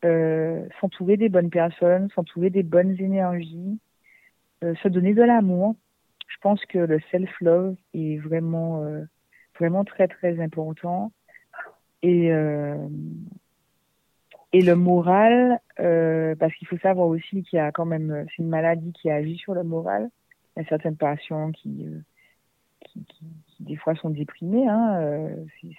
euh, 0.05 0.67
s'entourer 0.79 1.17
des 1.17 1.29
bonnes 1.29 1.49
personnes, 1.49 2.09
s'entourer 2.13 2.49
des 2.49 2.63
bonnes 2.63 2.95
énergies, 2.99 3.79
euh, 4.63 4.75
se 4.83 4.87
donner 4.87 5.13
de 5.13 5.23
l'amour. 5.23 5.75
Je 6.27 6.35
pense 6.41 6.63
que 6.65 6.77
le 6.77 6.99
self-love 7.11 7.75
est 7.93 8.17
vraiment, 8.17 8.83
euh, 8.83 9.03
vraiment 9.59 9.83
très, 9.83 10.07
très 10.07 10.39
important. 10.41 11.11
Et, 12.01 12.31
euh, 12.31 12.87
et 14.53 14.61
le 14.61 14.75
moral, 14.75 15.59
euh, 15.79 16.35
parce 16.35 16.53
qu'il 16.55 16.67
faut 16.67 16.77
savoir 16.77 17.07
aussi 17.07 17.43
qu'il 17.43 17.57
y 17.57 17.59
a 17.59 17.71
quand 17.71 17.85
même, 17.85 18.25
c'est 18.29 18.43
une 18.43 18.49
maladie 18.49 18.93
qui 18.93 19.09
agit 19.09 19.37
sur 19.37 19.53
le 19.53 19.63
moral. 19.63 20.09
Il 20.55 20.63
y 20.63 20.65
a 20.65 20.69
certaines 20.69 20.95
patients 20.95 21.51
qui, 21.51 21.85
qui, 22.81 23.03
qui, 23.05 23.63
des 23.63 23.75
fois 23.75 23.95
sont 23.95 24.09
déprimés, 24.09 24.67
hein, 24.67 25.27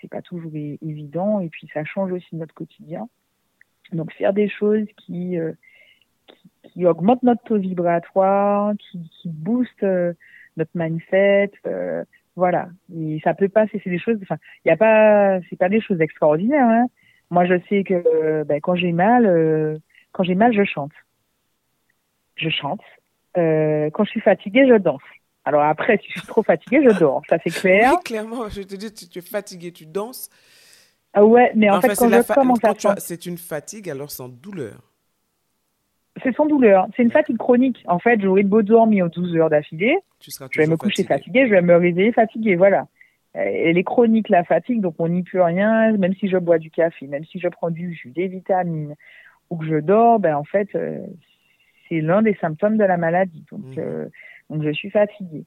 c'est 0.00 0.10
pas 0.10 0.22
toujours 0.22 0.52
évident, 0.54 1.40
et 1.40 1.48
puis 1.48 1.68
ça 1.72 1.84
change 1.84 2.12
aussi 2.12 2.36
notre 2.36 2.54
quotidien. 2.54 3.08
Donc 3.92 4.12
faire 4.12 4.32
des 4.32 4.48
choses 4.48 4.86
qui, 4.96 5.38
euh, 5.38 5.52
qui, 6.64 6.86
augmentent 6.86 7.22
notre 7.22 7.42
taux 7.44 7.58
vibratoire, 7.58 8.74
qui, 8.78 9.10
qui 9.10 9.28
boostent 9.28 9.82
euh, 9.82 10.12
notre 10.56 10.72
mindset, 10.74 11.52
euh, 11.66 12.04
voilà. 12.36 12.68
Et 12.94 13.20
ça 13.24 13.34
peut 13.34 13.48
pas, 13.48 13.66
c'est 13.72 13.84
des 13.84 13.98
choses, 13.98 14.18
enfin, 14.22 14.36
il 14.64 14.68
y 14.68 14.70
a 14.70 14.76
pas, 14.76 15.40
c'est 15.48 15.58
pas 15.58 15.68
des 15.68 15.80
choses 15.80 16.00
extraordinaires. 16.00 16.68
Hein. 16.68 16.86
Moi, 17.30 17.44
je 17.46 17.54
sais 17.68 17.82
que 17.82 18.44
ben, 18.44 18.60
quand 18.60 18.76
j'ai 18.76 18.92
mal, 18.92 19.80
quand 20.12 20.22
j'ai 20.22 20.36
mal, 20.36 20.52
je 20.52 20.64
chante. 20.64 20.92
Je 22.36 22.50
chante. 22.50 22.82
quand 23.34 24.04
je 24.04 24.10
suis 24.10 24.20
fatiguée, 24.20 24.68
je 24.68 24.76
danse. 24.76 25.02
Alors 25.46 25.62
après, 25.62 25.96
si 25.98 26.08
je 26.08 26.18
suis 26.18 26.26
trop 26.26 26.42
fatiguée, 26.42 26.82
je 26.82 26.98
dors. 26.98 27.22
Ça 27.28 27.38
c'est 27.42 27.50
clair. 27.50 27.92
Oui, 27.92 27.98
clairement. 28.04 28.48
Je 28.48 28.62
te 28.62 28.74
dis, 28.74 28.90
si 28.92 29.08
tu 29.08 29.20
es 29.20 29.22
fatiguée, 29.22 29.72
tu 29.72 29.86
danses. 29.86 30.28
Ah 31.12 31.24
ouais, 31.24 31.52
mais 31.54 31.70
en, 31.70 31.80
fait, 31.80 31.94
quand 31.94 32.10
je 32.10 32.34
commence 32.34 32.58
à 32.64 32.96
C'est 32.98 33.24
une 33.24 33.38
fatigue 33.38 33.88
alors 33.88 34.10
sans 34.10 34.28
douleur. 34.28 34.82
C'est 36.22 36.34
sans 36.34 36.46
douleur. 36.46 36.86
C'est 36.96 37.02
une 37.02 37.10
fatigue 37.10 37.36
chronique. 37.36 37.84
En 37.86 37.98
fait, 37.98 38.18
beau 38.18 38.62
dormir 38.62 39.10
12 39.10 39.36
heures 39.36 39.50
d'affilée. 39.50 39.98
Je 40.20 40.60
vais 40.60 40.66
me 40.66 40.76
coucher 40.76 41.04
fatiguée, 41.04 41.46
je 41.46 41.50
vais 41.50 41.62
me 41.62 41.76
réveiller 41.76 42.12
fatiguée. 42.12 42.56
Voilà. 42.56 42.86
Elle 43.34 43.76
est 43.76 43.84
chronique, 43.84 44.30
la 44.30 44.44
fatigue, 44.44 44.80
donc 44.80 44.94
on 44.98 45.08
n'y 45.08 45.22
peut 45.22 45.42
rien. 45.42 45.92
Même 45.98 46.14
si 46.14 46.28
je 46.28 46.38
bois 46.38 46.58
du 46.58 46.70
café, 46.70 47.06
même 47.06 47.24
si 47.26 47.38
je 47.38 47.48
prends 47.48 47.70
du 47.70 47.92
jus, 47.92 48.10
des 48.10 48.28
vitamines, 48.28 48.94
ou 49.50 49.58
que 49.58 49.66
je 49.66 49.76
dors, 49.76 50.18
ben 50.18 50.36
en 50.36 50.44
fait, 50.44 50.68
euh, 50.74 51.00
c'est 51.88 52.00
l'un 52.00 52.22
des 52.22 52.34
symptômes 52.40 52.78
de 52.78 52.84
la 52.84 52.96
maladie. 52.96 53.44
Donc, 53.52 53.76
mmh. 53.76 53.78
euh, 53.78 54.06
donc 54.48 54.62
je 54.62 54.70
suis 54.70 54.90
fatiguée. 54.90 55.44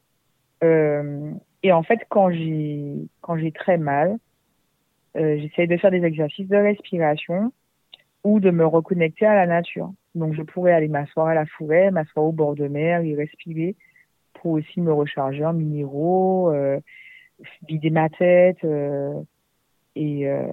Euh, 0.63 1.31
et 1.63 1.71
en 1.71 1.83
fait, 1.83 1.99
quand 2.09 2.31
j'ai 2.31 2.93
quand 3.21 3.37
j'ai 3.37 3.51
très 3.51 3.77
mal, 3.77 4.17
euh, 5.17 5.37
j'essaie 5.39 5.67
de 5.67 5.77
faire 5.77 5.91
des 5.91 6.03
exercices 6.03 6.47
de 6.47 6.57
respiration. 6.57 7.51
Ou 8.23 8.39
de 8.39 8.51
me 8.51 8.65
reconnecter 8.65 9.25
à 9.25 9.35
la 9.35 9.47
nature. 9.47 9.91
Donc, 10.15 10.33
je 10.33 10.41
pourrais 10.41 10.73
aller 10.73 10.87
m'asseoir 10.87 11.27
à 11.27 11.33
la 11.33 11.45
forêt, 11.45 11.91
m'asseoir 11.91 12.25
au 12.25 12.31
bord 12.31 12.55
de 12.55 12.67
mer 12.67 13.01
et 13.01 13.15
respirer 13.15 13.75
pour 14.33 14.51
aussi 14.51 14.81
me 14.81 14.91
recharger 14.91 15.45
en 15.45 15.53
minéraux, 15.53 16.51
euh, 16.51 16.79
vider 17.67 17.89
ma 17.89 18.09
tête 18.09 18.63
euh, 18.63 19.21
et, 19.95 20.27
euh, 20.27 20.47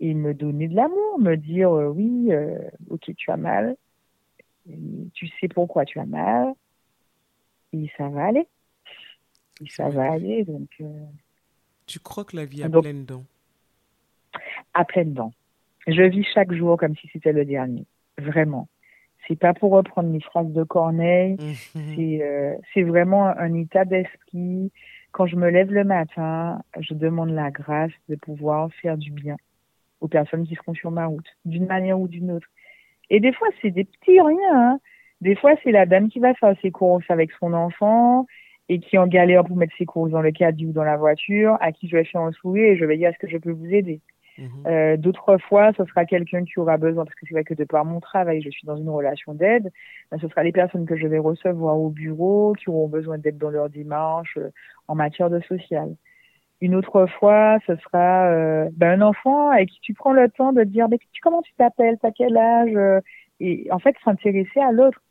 et 0.00 0.14
me 0.14 0.34
donner 0.34 0.68
de 0.68 0.74
l'amour, 0.74 1.18
me 1.18 1.36
dire 1.36 1.70
oui, 1.70 2.30
ok, 2.90 3.14
tu 3.16 3.30
as 3.30 3.36
mal, 3.36 3.76
tu 5.14 5.28
sais 5.40 5.48
pourquoi 5.48 5.84
tu 5.84 5.98
as 5.98 6.06
mal, 6.06 6.52
et 7.72 7.90
ça 7.96 8.08
va 8.08 8.26
aller. 8.26 8.46
Et 9.64 9.70
ça 9.70 9.88
va 9.88 10.12
aller, 10.12 10.44
donc. 10.44 10.68
Tu 11.86 11.98
crois 12.00 12.24
que 12.24 12.36
la 12.36 12.44
vie 12.44 12.62
a 12.62 12.68
donc, 12.68 12.82
pleine 12.82 13.04
dents? 13.04 13.24
À 14.74 14.84
pleine 14.84 15.14
dents. 15.14 15.32
Je 15.86 16.02
vis 16.02 16.24
chaque 16.34 16.52
jour 16.52 16.76
comme 16.76 16.96
si 16.96 17.08
c'était 17.12 17.32
le 17.32 17.44
dernier, 17.44 17.86
vraiment. 18.18 18.68
C'est 19.28 19.38
pas 19.38 19.54
pour 19.54 19.72
reprendre 19.72 20.08
mes 20.08 20.20
phrases 20.20 20.52
de 20.52 20.64
Corneille, 20.64 21.36
c'est 21.94 22.22
euh, 22.22 22.54
c'est 22.72 22.82
vraiment 22.82 23.26
un 23.26 23.54
état 23.54 23.84
d'esprit. 23.84 24.72
Quand 25.12 25.26
je 25.26 25.36
me 25.36 25.48
lève 25.48 25.72
le 25.72 25.84
matin, 25.84 26.62
je 26.78 26.94
demande 26.94 27.30
la 27.30 27.50
grâce 27.50 27.92
de 28.08 28.16
pouvoir 28.16 28.70
faire 28.82 28.98
du 28.98 29.10
bien 29.10 29.36
aux 30.00 30.08
personnes 30.08 30.46
qui 30.46 30.54
seront 30.56 30.74
sur 30.74 30.90
ma 30.90 31.06
route, 31.06 31.26
d'une 31.44 31.66
manière 31.66 31.98
ou 31.98 32.08
d'une 32.08 32.30
autre. 32.30 32.48
Et 33.08 33.20
des 33.20 33.32
fois, 33.32 33.48
c'est 33.62 33.70
des 33.70 33.84
petits 33.84 34.20
riens. 34.20 34.36
Hein. 34.52 34.80
Des 35.20 35.34
fois, 35.34 35.54
c'est 35.62 35.72
la 35.72 35.86
dame 35.86 36.08
qui 36.08 36.18
va 36.18 36.34
faire 36.34 36.54
ses 36.60 36.70
courses 36.70 37.08
avec 37.08 37.30
son 37.40 37.54
enfant 37.54 38.26
et 38.68 38.80
qui 38.80 38.98
en 38.98 39.06
galère 39.06 39.44
pour 39.44 39.56
mettre 39.56 39.74
ses 39.78 39.86
courses 39.86 40.10
dans 40.10 40.20
le 40.20 40.32
caddie 40.32 40.66
ou 40.66 40.72
dans 40.72 40.84
la 40.84 40.96
voiture, 40.96 41.56
à 41.60 41.72
qui 41.72 41.88
je 41.88 41.96
vais 41.96 42.04
faire 42.04 42.20
un 42.20 42.32
sourire 42.32 42.72
et 42.72 42.76
je 42.76 42.84
vais 42.84 42.96
dire 42.96 43.10
est-ce 43.10 43.18
que 43.18 43.28
je 43.28 43.38
peux 43.38 43.52
vous 43.52 43.72
aider? 43.72 44.00
Mmh. 44.38 44.66
Euh, 44.66 44.96
D'autres 44.96 45.38
fois, 45.38 45.72
ce 45.76 45.84
sera 45.84 46.04
quelqu'un 46.04 46.44
qui 46.44 46.58
aura 46.58 46.76
besoin, 46.76 47.04
parce 47.04 47.14
que 47.14 47.26
c'est 47.26 47.34
vrai 47.34 47.44
que 47.44 47.54
de 47.54 47.64
par 47.64 47.84
mon 47.84 48.00
travail, 48.00 48.42
je 48.42 48.50
suis 48.50 48.66
dans 48.66 48.76
une 48.76 48.88
relation 48.88 49.34
d'aide, 49.34 49.70
ben, 50.10 50.18
ce 50.18 50.28
sera 50.28 50.42
les 50.42 50.52
personnes 50.52 50.86
que 50.86 50.96
je 50.96 51.06
vais 51.06 51.18
recevoir 51.18 51.78
au 51.78 51.90
bureau 51.90 52.54
qui 52.54 52.68
auront 52.68 52.88
besoin 52.88 53.18
d'aide 53.18 53.38
dans 53.38 53.50
leur 53.50 53.70
démarche 53.70 54.36
euh, 54.38 54.50
en 54.88 54.94
matière 54.94 55.30
de 55.30 55.40
social. 55.40 55.94
Une 56.60 56.74
autre 56.74 57.06
fois, 57.06 57.58
ce 57.66 57.76
sera 57.76 58.28
euh, 58.30 58.68
ben, 58.72 59.00
un 59.00 59.06
enfant 59.06 59.50
avec 59.50 59.68
qui 59.68 59.80
tu 59.80 59.94
prends 59.94 60.12
le 60.12 60.28
temps 60.30 60.52
de 60.52 60.64
dire 60.64 60.88
mais 60.88 60.98
comment 61.22 61.42
tu 61.42 61.52
t'appelles, 61.54 61.98
t'as 62.00 62.12
quel 62.12 62.36
âge 62.36 62.74
euh, 62.74 63.00
et 63.40 63.68
en 63.70 63.78
fait 63.78 63.94
s'intéresser 64.04 64.60
à 64.60 64.72
l'autre. 64.72 65.02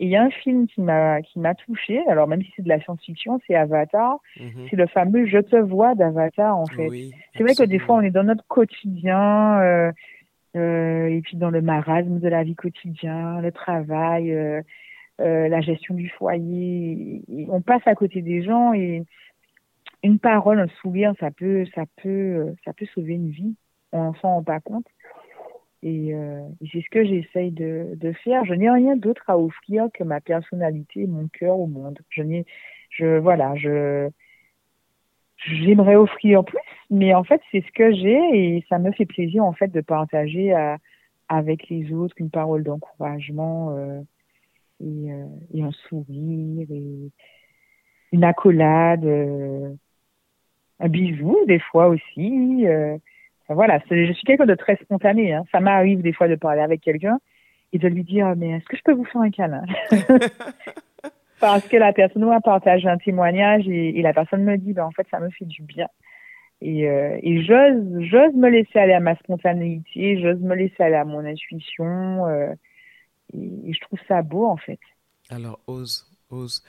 Et 0.00 0.04
il 0.06 0.10
y 0.10 0.16
a 0.16 0.22
un 0.22 0.30
film 0.30 0.66
qui 0.68 0.80
m'a 0.80 1.20
qui 1.22 1.38
m'a 1.40 1.54
touché. 1.54 2.06
Alors 2.08 2.28
même 2.28 2.42
si 2.42 2.52
c'est 2.54 2.62
de 2.62 2.68
la 2.68 2.80
science-fiction, 2.80 3.40
c'est 3.46 3.56
Avatar. 3.56 4.18
Mm 4.38 4.42
-hmm. 4.44 4.66
C'est 4.70 4.76
le 4.76 4.86
fameux 4.86 5.26
"Je 5.26 5.38
te 5.38 5.56
vois" 5.56 5.94
d'Avatar 5.94 6.56
en 6.56 6.66
fait. 6.66 6.88
Oui, 6.88 7.12
c'est 7.34 7.42
vrai 7.42 7.54
que 7.54 7.64
des 7.64 7.80
fois 7.80 7.96
on 7.96 8.02
est 8.02 8.10
dans 8.18 8.24
notre 8.24 8.46
quotidien 8.46 9.60
euh, 9.60 9.90
euh, 10.56 11.06
et 11.08 11.20
puis 11.20 11.36
dans 11.36 11.50
le 11.50 11.60
marasme 11.62 12.18
de 12.20 12.28
la 12.28 12.42
vie 12.42 12.54
quotidienne, 12.54 13.40
le 13.42 13.52
travail, 13.52 14.32
euh, 14.32 14.62
euh, 15.20 15.48
la 15.48 15.60
gestion 15.60 15.94
du 15.94 16.08
foyer. 16.18 17.22
Et 17.36 17.46
on 17.50 17.60
passe 17.60 17.86
à 17.86 17.94
côté 17.94 18.22
des 18.22 18.42
gens 18.42 18.72
et 18.72 19.02
une 20.02 20.18
parole, 20.18 20.58
un 20.60 20.68
sourire, 20.80 21.12
ça 21.20 21.30
peut 21.30 21.64
ça 21.74 21.84
peut 22.02 22.54
ça 22.64 22.72
peut 22.72 22.86
sauver 22.94 23.14
une 23.14 23.30
vie. 23.30 23.54
On 23.92 24.14
s'en 24.14 24.34
rend 24.36 24.42
pas 24.44 24.60
compte. 24.60 24.86
Et, 25.82 26.14
euh, 26.14 26.42
c'est 26.72 26.80
ce 26.80 26.90
que 26.90 27.04
j'essaye 27.04 27.50
de, 27.52 27.94
de, 27.96 28.12
faire. 28.12 28.44
Je 28.44 28.54
n'ai 28.54 28.70
rien 28.70 28.96
d'autre 28.96 29.22
à 29.28 29.38
offrir 29.38 29.88
que 29.94 30.04
ma 30.04 30.20
personnalité 30.20 31.06
mon 31.06 31.28
cœur 31.28 31.58
au 31.58 31.66
monde. 31.66 31.98
Je 32.10 32.22
n'ai, 32.22 32.44
je, 32.90 33.18
voilà, 33.18 33.54
je, 33.56 34.08
j'aimerais 35.46 35.96
offrir 35.96 36.44
plus, 36.44 36.58
mais 36.90 37.14
en 37.14 37.24
fait, 37.24 37.40
c'est 37.52 37.64
ce 37.64 37.72
que 37.72 37.92
j'ai 37.94 38.56
et 38.56 38.64
ça 38.68 38.78
me 38.78 38.90
fait 38.92 39.06
plaisir, 39.06 39.44
en 39.44 39.52
fait, 39.52 39.68
de 39.68 39.80
partager 39.80 40.52
à, 40.52 40.78
avec 41.28 41.68
les 41.68 41.92
autres 41.92 42.14
une 42.18 42.30
parole 42.30 42.64
d'encouragement, 42.64 43.76
euh, 43.76 44.00
et, 44.80 45.12
euh, 45.12 45.26
et, 45.54 45.62
un 45.62 45.72
sourire 45.88 46.66
et 46.70 47.10
une 48.12 48.24
accolade, 48.24 49.04
euh, 49.04 49.74
un 50.80 50.88
bisou, 50.88 51.36
des 51.46 51.58
fois 51.58 51.88
aussi, 51.88 52.66
euh, 52.66 52.96
voilà, 53.48 53.80
je 53.90 54.12
suis 54.12 54.24
quelqu'un 54.24 54.46
de 54.46 54.54
très 54.54 54.76
spontané. 54.76 55.32
Hein. 55.32 55.44
Ça 55.52 55.60
m'arrive 55.60 56.02
des 56.02 56.12
fois 56.12 56.28
de 56.28 56.34
parler 56.34 56.60
avec 56.60 56.80
quelqu'un 56.80 57.18
et 57.72 57.78
de 57.78 57.88
lui 57.88 58.04
dire 58.04 58.34
mais 58.36 58.50
est-ce 58.50 58.64
que 58.66 58.76
je 58.76 58.82
peux 58.82 58.92
vous 58.92 59.04
faire 59.04 59.22
un 59.22 59.30
câlin? 59.30 59.64
Parce 61.40 61.66
que 61.68 61.76
la 61.76 61.92
personne 61.92 62.24
va 62.24 62.40
partager 62.40 62.88
un 62.88 62.98
témoignage 62.98 63.66
et, 63.68 63.98
et, 63.98 64.02
la 64.02 64.12
personne 64.12 64.42
me 64.42 64.56
dit 64.56 64.72
ben 64.72 64.84
en 64.84 64.90
fait 64.90 65.06
ça 65.10 65.20
me 65.20 65.30
fait 65.30 65.44
du 65.44 65.62
bien. 65.62 65.86
Et, 66.60 66.88
euh, 66.88 67.16
et 67.22 67.42
j'ose 67.44 68.00
j'ose 68.10 68.34
me 68.34 68.48
laisser 68.48 68.78
aller 68.78 68.92
à 68.92 69.00
ma 69.00 69.14
spontanéité, 69.16 70.20
j'ose 70.20 70.40
me 70.40 70.56
laisser 70.56 70.82
aller 70.82 70.96
à 70.96 71.04
mon 71.04 71.24
intuition 71.24 72.26
euh, 72.26 72.52
et, 73.32 73.70
et, 73.70 73.72
je 73.72 73.80
trouve 73.80 74.00
ça 74.08 74.22
beau 74.22 74.46
en 74.46 74.56
fait. 74.56 74.80
Alors 75.30 75.60
ose 75.68 76.10
ose. 76.30 76.64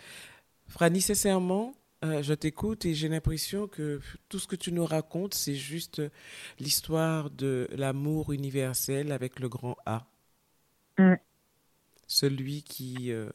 Franny, 0.68 1.02
sincèrement, 1.02 1.74
euh, 2.04 2.24
je 2.24 2.34
t'écoute 2.34 2.86
et 2.86 2.94
j'ai 2.94 3.10
l'impression 3.10 3.68
que 3.68 4.00
tout 4.30 4.40
ce 4.40 4.48
que 4.48 4.56
tu 4.56 4.72
nous 4.72 4.86
racontes, 4.86 5.34
c'est 5.34 5.56
juste 5.56 6.02
l'histoire 6.58 7.30
de 7.30 7.68
l'amour 7.72 8.32
universel 8.32 9.12
avec 9.12 9.40
le 9.40 9.50
grand 9.50 9.76
A. 9.86 10.08
Mm. 10.98 11.16
Celui 12.08 12.64
qui, 12.64 13.12
euh, 13.12 13.30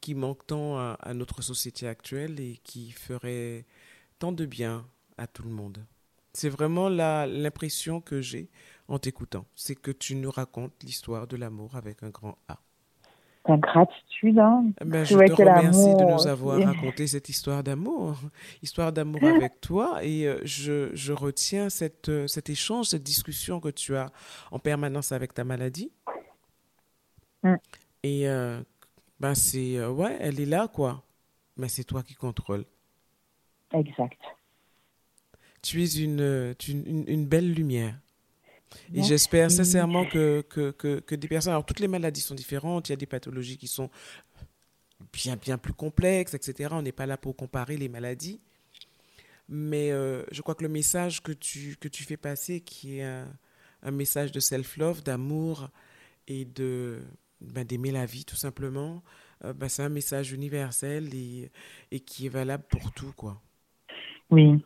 qui 0.00 0.14
manque 0.14 0.46
tant 0.46 0.78
à, 0.78 0.96
à, 1.00 1.12
notre 1.12 1.42
société 1.42 1.86
actuelle 1.86 2.40
et 2.40 2.58
qui 2.64 2.90
ferait 2.90 3.66
tant 4.18 4.32
de 4.32 4.46
bien 4.46 4.88
à 5.18 5.26
tout 5.26 5.42
le 5.42 5.50
monde. 5.50 5.84
C'est 6.32 6.48
vraiment 6.48 6.88
l'impression 6.88 8.00
que 8.00 8.20
j'ai 8.22 8.48
en 8.88 8.98
t'écoutant. 8.98 9.46
C'est 9.54 9.74
que 9.74 9.90
tu 9.90 10.14
nous 10.14 10.30
racontes 10.30 10.82
l'histoire 10.82 11.26
de 11.26 11.36
l'amour 11.36 11.76
avec 11.76 12.02
un 12.02 12.10
grand 12.10 12.38
A 12.48 12.60
la 13.48 13.56
gratitude. 13.56 14.38
Hein. 14.38 14.66
Ben, 14.84 15.04
je 15.04 15.16
te 15.16 15.32
remercie 15.32 15.94
de 15.94 16.12
nous 16.12 16.26
avoir 16.26 16.60
raconté 16.60 17.06
cette 17.06 17.28
histoire 17.28 17.62
d'amour, 17.62 18.16
histoire 18.62 18.92
d'amour 18.92 19.22
avec 19.24 19.60
toi. 19.60 20.04
Et 20.04 20.26
euh, 20.26 20.40
je, 20.44 20.90
je, 20.94 21.12
retiens 21.12 21.70
cette, 21.70 22.08
euh, 22.08 22.26
cet 22.26 22.50
échange, 22.50 22.86
cette 22.86 23.02
discussion 23.02 23.60
que 23.60 23.68
tu 23.68 23.96
as 23.96 24.10
en 24.50 24.58
permanence 24.58 25.12
avec 25.12 25.34
ta 25.34 25.44
maladie. 25.44 25.90
Mm. 27.42 27.54
Et 28.02 28.28
euh, 28.28 28.60
ben 29.18 29.34
c'est, 29.34 29.76
euh, 29.76 29.90
ouais, 29.90 30.16
elle 30.20 30.40
est 30.40 30.46
là, 30.46 30.68
quoi. 30.68 31.02
Mais 31.56 31.68
c'est 31.68 31.84
toi 31.84 32.02
qui 32.02 32.14
contrôles. 32.14 32.64
Exact. 33.72 34.18
Tu 35.62 35.82
es 35.82 35.94
une, 35.96 36.54
une, 36.68 37.04
une 37.06 37.26
belle 37.26 37.52
lumière. 37.52 37.94
Et 38.94 39.02
j'espère 39.02 39.50
sincèrement 39.50 40.04
que, 40.04 40.42
que, 40.48 40.70
que, 40.70 41.00
que, 41.00 41.14
des 41.14 41.28
personnes, 41.28 41.52
alors 41.52 41.66
toutes 41.66 41.80
les 41.80 41.88
maladies 41.88 42.20
sont 42.20 42.34
différentes, 42.34 42.88
il 42.88 42.92
y 42.92 42.94
a 42.94 42.96
des 42.96 43.06
pathologies 43.06 43.56
qui 43.56 43.68
sont 43.68 43.90
bien, 45.12 45.36
bien 45.36 45.58
plus 45.58 45.72
complexes, 45.72 46.34
etc. 46.34 46.70
On 46.72 46.82
n'est 46.82 46.92
pas 46.92 47.06
là 47.06 47.16
pour 47.16 47.36
comparer 47.36 47.76
les 47.76 47.88
maladies. 47.88 48.40
Mais 49.48 49.90
euh, 49.90 50.22
je 50.30 50.42
crois 50.42 50.54
que 50.54 50.62
le 50.62 50.68
message 50.68 51.22
que 51.22 51.32
tu, 51.32 51.76
que 51.80 51.88
tu 51.88 52.04
fais 52.04 52.16
passer, 52.16 52.60
qui 52.60 52.98
est 52.98 53.02
un, 53.02 53.26
un 53.82 53.90
message 53.90 54.30
de 54.30 54.40
self-love, 54.40 55.02
d'amour 55.02 55.70
et 56.28 56.44
de 56.44 57.00
ben, 57.40 57.64
d'aimer 57.64 57.90
la 57.90 58.06
vie 58.06 58.24
tout 58.24 58.36
simplement, 58.36 59.02
euh, 59.44 59.52
ben, 59.52 59.68
c'est 59.68 59.82
un 59.82 59.88
message 59.88 60.32
universel 60.32 61.14
et, 61.14 61.50
et 61.90 62.00
qui 62.00 62.26
est 62.26 62.30
valable 62.30 62.64
pour 62.68 62.92
tout. 62.92 63.12
quoi. 63.16 63.40
Oui, 64.30 64.62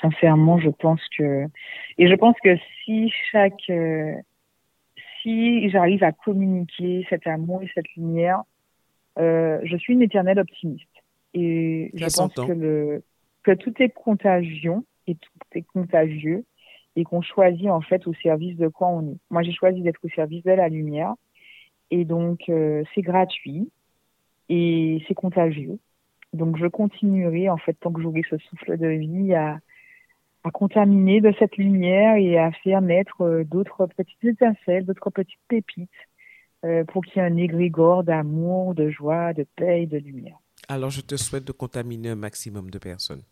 sincèrement, 0.00 0.58
je 0.58 0.70
pense 0.70 1.00
que 1.16 1.46
et 1.98 2.08
je 2.08 2.14
pense 2.14 2.36
que 2.42 2.56
si 2.84 3.10
chaque 3.30 3.70
euh, 3.70 4.14
si 5.22 5.68
j'arrive 5.70 6.04
à 6.04 6.12
communiquer 6.12 7.06
cet 7.08 7.26
amour 7.26 7.62
et 7.62 7.70
cette 7.74 7.88
lumière, 7.96 8.42
euh, 9.18 9.58
je 9.64 9.76
suis 9.76 9.92
une 9.92 10.02
éternelle 10.02 10.38
optimiste. 10.38 10.86
Et 11.34 11.90
je 11.94 12.04
pense 12.04 12.34
que 12.34 12.52
le 12.52 13.02
que 13.42 13.52
tout 13.52 13.74
est 13.82 13.90
contagion 13.90 14.84
et 15.06 15.14
tout 15.14 15.30
est 15.54 15.62
contagieux 15.62 16.44
et 16.96 17.04
qu'on 17.04 17.22
choisit 17.22 17.68
en 17.68 17.80
fait 17.80 18.06
au 18.06 18.14
service 18.14 18.56
de 18.56 18.68
quoi 18.68 18.88
on 18.88 19.12
est. 19.12 19.18
Moi, 19.30 19.42
j'ai 19.42 19.52
choisi 19.52 19.82
d'être 19.82 20.00
au 20.02 20.08
service 20.08 20.42
de 20.42 20.50
la 20.50 20.68
lumière 20.68 21.14
et 21.90 22.04
donc 22.04 22.48
euh, 22.48 22.82
c'est 22.94 23.02
gratuit 23.02 23.70
et 24.48 25.02
c'est 25.06 25.14
contagieux. 25.14 25.78
Donc 26.32 26.56
je 26.58 26.66
continuerai 26.66 27.48
en 27.48 27.56
fait 27.56 27.74
tant 27.74 27.92
que 27.92 28.02
j'aurai 28.02 28.22
ce 28.28 28.36
souffle 28.38 28.76
de 28.76 28.88
vie 28.88 29.34
à 29.34 29.58
à 30.48 30.50
contaminer 30.50 31.20
de 31.20 31.32
cette 31.38 31.56
lumière 31.56 32.16
et 32.16 32.38
à 32.38 32.50
faire 32.52 32.80
naître 32.80 33.22
euh, 33.22 33.44
d'autres 33.44 33.86
petites 33.86 34.24
étincelles, 34.24 34.86
d'autres 34.86 35.10
petites 35.10 35.40
pépites 35.46 35.90
euh, 36.64 36.84
pour 36.84 37.04
qu'il 37.04 37.20
y 37.22 37.24
ait 37.24 37.28
un 37.28 37.36
égrégore 37.36 38.02
d'amour, 38.02 38.74
de 38.74 38.88
joie, 38.88 39.34
de 39.34 39.46
paix 39.56 39.82
et 39.82 39.86
de 39.86 39.98
lumière. 39.98 40.38
Alors, 40.68 40.90
je 40.90 41.02
te 41.02 41.16
souhaite 41.16 41.44
de 41.44 41.52
contaminer 41.52 42.10
un 42.10 42.16
maximum 42.16 42.70
de 42.70 42.78
personnes. 42.78 43.22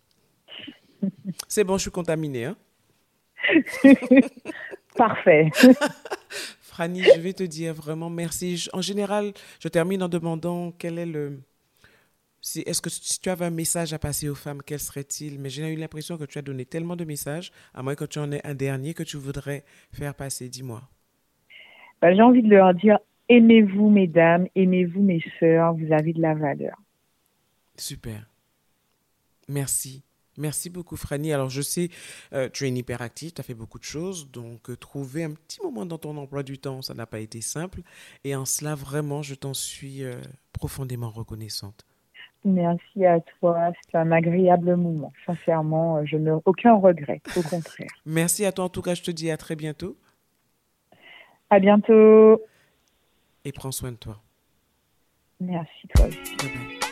C'est 1.49 1.65
bon, 1.65 1.79
je 1.79 1.83
suis 1.83 1.91
contaminée. 1.91 2.45
Hein? 2.45 2.57
Parfait. 4.97 5.51
Franny, 6.61 7.03
je 7.03 7.21
vais 7.21 7.33
te 7.33 7.43
dire 7.43 7.73
vraiment 7.73 8.11
merci. 8.11 8.69
En 8.75 8.83
général, 8.83 9.33
je 9.61 9.69
termine 9.69 10.03
en 10.03 10.09
demandant 10.09 10.73
quel 10.79 10.99
est 10.99 11.07
le, 11.07 11.41
est-ce 12.55 12.81
que 12.81 12.91
si 12.91 13.21
tu 13.21 13.29
avais 13.29 13.45
un 13.45 13.51
message 13.51 13.93
à 13.93 13.99
passer 13.99 14.29
aux 14.29 14.35
femmes, 14.35 14.63
quel 14.65 14.79
serait-il? 14.79 15.39
Mais 15.39 15.51
j'ai 15.51 15.73
eu 15.73 15.77
l'impression 15.77 16.17
que 16.17 16.25
tu 16.25 16.39
as 16.39 16.43
donné 16.43 16.65
tellement 16.65 16.97
de 16.97 17.05
messages, 17.05 17.51
à 17.75 17.83
moins 17.83 17.95
que 17.95 18.05
tu 18.05 18.19
en 18.19 18.31
aies 18.33 18.41
un 18.45 18.55
dernier 18.55 18.95
que 18.95 19.03
tu 19.03 19.17
voudrais 19.17 19.65
faire 19.93 20.15
passer. 20.15 20.49
Dis-moi. 20.49 20.83
bah, 22.01 22.15
j'ai 22.15 22.23
envie 22.23 22.43
de 22.43 22.49
leur 22.49 22.75
dire 22.75 22.99
aimez-vous, 23.29 23.91
mesdames, 23.91 24.47
aimez-vous, 24.55 25.03
mes 25.03 25.23
sœurs, 25.41 25.75
vous 25.75 25.93
avez 25.93 26.13
de 26.13 26.23
la 26.23 26.35
valeur. 26.35 26.77
Super. 27.77 28.29
Merci. 29.49 30.03
Merci 30.39 30.71
beaucoup, 30.71 30.97
Franny. 30.97 31.33
Alors, 31.33 31.49
je 31.49 31.63
sais, 31.63 31.89
euh, 32.33 32.49
tu 32.53 32.65
es 32.65 32.69
une 32.69 32.77
hyperactive, 32.77 33.33
tu 33.33 33.41
as 33.41 33.45
fait 33.45 33.55
beaucoup 33.55 33.79
de 33.79 33.85
choses, 33.85 34.31
donc 34.31 34.69
euh, 34.69 34.77
trouver 34.77 35.25
un 35.25 35.33
petit 35.33 35.61
moment 35.63 35.87
dans 35.87 35.99
ton 35.99 36.17
emploi 36.19 36.43
du 36.43 36.59
temps, 36.59 36.83
ça 36.83 36.95
n'a 36.95 37.07
pas 37.07 37.21
été 37.21 37.41
simple. 37.41 37.81
Et 38.23 38.35
en 38.35 38.45
cela, 38.45 38.75
vraiment, 38.75 39.23
je 39.23 39.35
t'en 39.35 39.55
suis 39.55 40.05
euh, 40.05 40.21
profondément 40.53 41.11
reconnaissante. 41.11 41.87
Merci 42.45 43.05
à 43.05 43.21
toi. 43.21 43.73
C'est 43.85 43.97
un 43.99 44.13
agréable 44.13 44.77
moment. 44.77 45.13
Sincèrement, 45.25 46.05
je 46.05 46.17
n'ai 46.17 46.31
aucun 46.45 46.75
regret. 46.75 47.21
Au 47.37 47.43
contraire. 47.43 47.91
Merci 48.05 48.45
à 48.45 48.53
toi. 48.53 48.67
En 48.67 48.69
tout 48.69 48.83
cas, 48.83 48.95
je 48.95 49.03
te 49.03 49.11
dis 49.11 49.31
à 49.31 49.37
très 49.37 49.57
bientôt. 49.57 49.97
À 51.51 51.59
bientôt. 51.59 52.41
Et 53.45 53.53
prends 53.53 53.73
soin 53.73 53.93
de 53.93 53.97
toi. 53.97 54.21
Merci, 55.41 55.89
toi 55.95 56.07
aussi. 56.07 56.37
Bye 56.37 56.51
bye. 56.55 56.87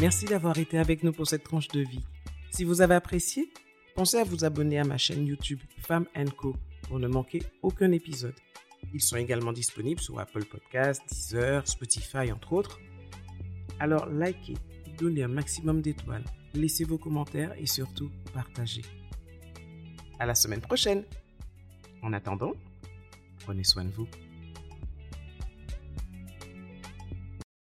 Merci 0.00 0.26
d'avoir 0.26 0.56
été 0.58 0.78
avec 0.78 1.02
nous 1.02 1.12
pour 1.12 1.26
cette 1.26 1.42
tranche 1.42 1.68
de 1.68 1.80
vie. 1.80 2.04
Si 2.50 2.62
vous 2.62 2.82
avez 2.82 2.94
apprécié, 2.94 3.50
pensez 3.96 4.18
à 4.18 4.24
vous 4.24 4.44
abonner 4.44 4.78
à 4.78 4.84
ma 4.84 4.96
chaîne 4.96 5.26
YouTube 5.26 5.58
Femme 5.80 6.06
Co 6.36 6.54
pour 6.88 6.98
ne 7.00 7.08
manquer 7.08 7.42
aucun 7.62 7.90
épisode. 7.90 8.34
Ils 8.94 9.02
sont 9.02 9.16
également 9.16 9.52
disponibles 9.52 10.00
sur 10.00 10.18
Apple 10.18 10.44
Podcasts, 10.44 11.02
Deezer, 11.08 11.66
Spotify, 11.66 12.32
entre 12.32 12.52
autres. 12.52 12.80
Alors 13.80 14.08
likez, 14.08 14.54
donnez 14.98 15.22
un 15.24 15.28
maximum 15.28 15.82
d'étoiles, 15.82 16.24
laissez 16.54 16.84
vos 16.84 16.98
commentaires 16.98 17.52
et 17.58 17.66
surtout 17.66 18.10
partagez. 18.32 18.82
À 20.18 20.26
la 20.26 20.34
semaine 20.34 20.60
prochaine. 20.60 21.04
En 22.02 22.12
attendant, 22.12 22.52
prenez 23.44 23.64
soin 23.64 23.84
de 23.84 23.90
vous. 23.90 24.08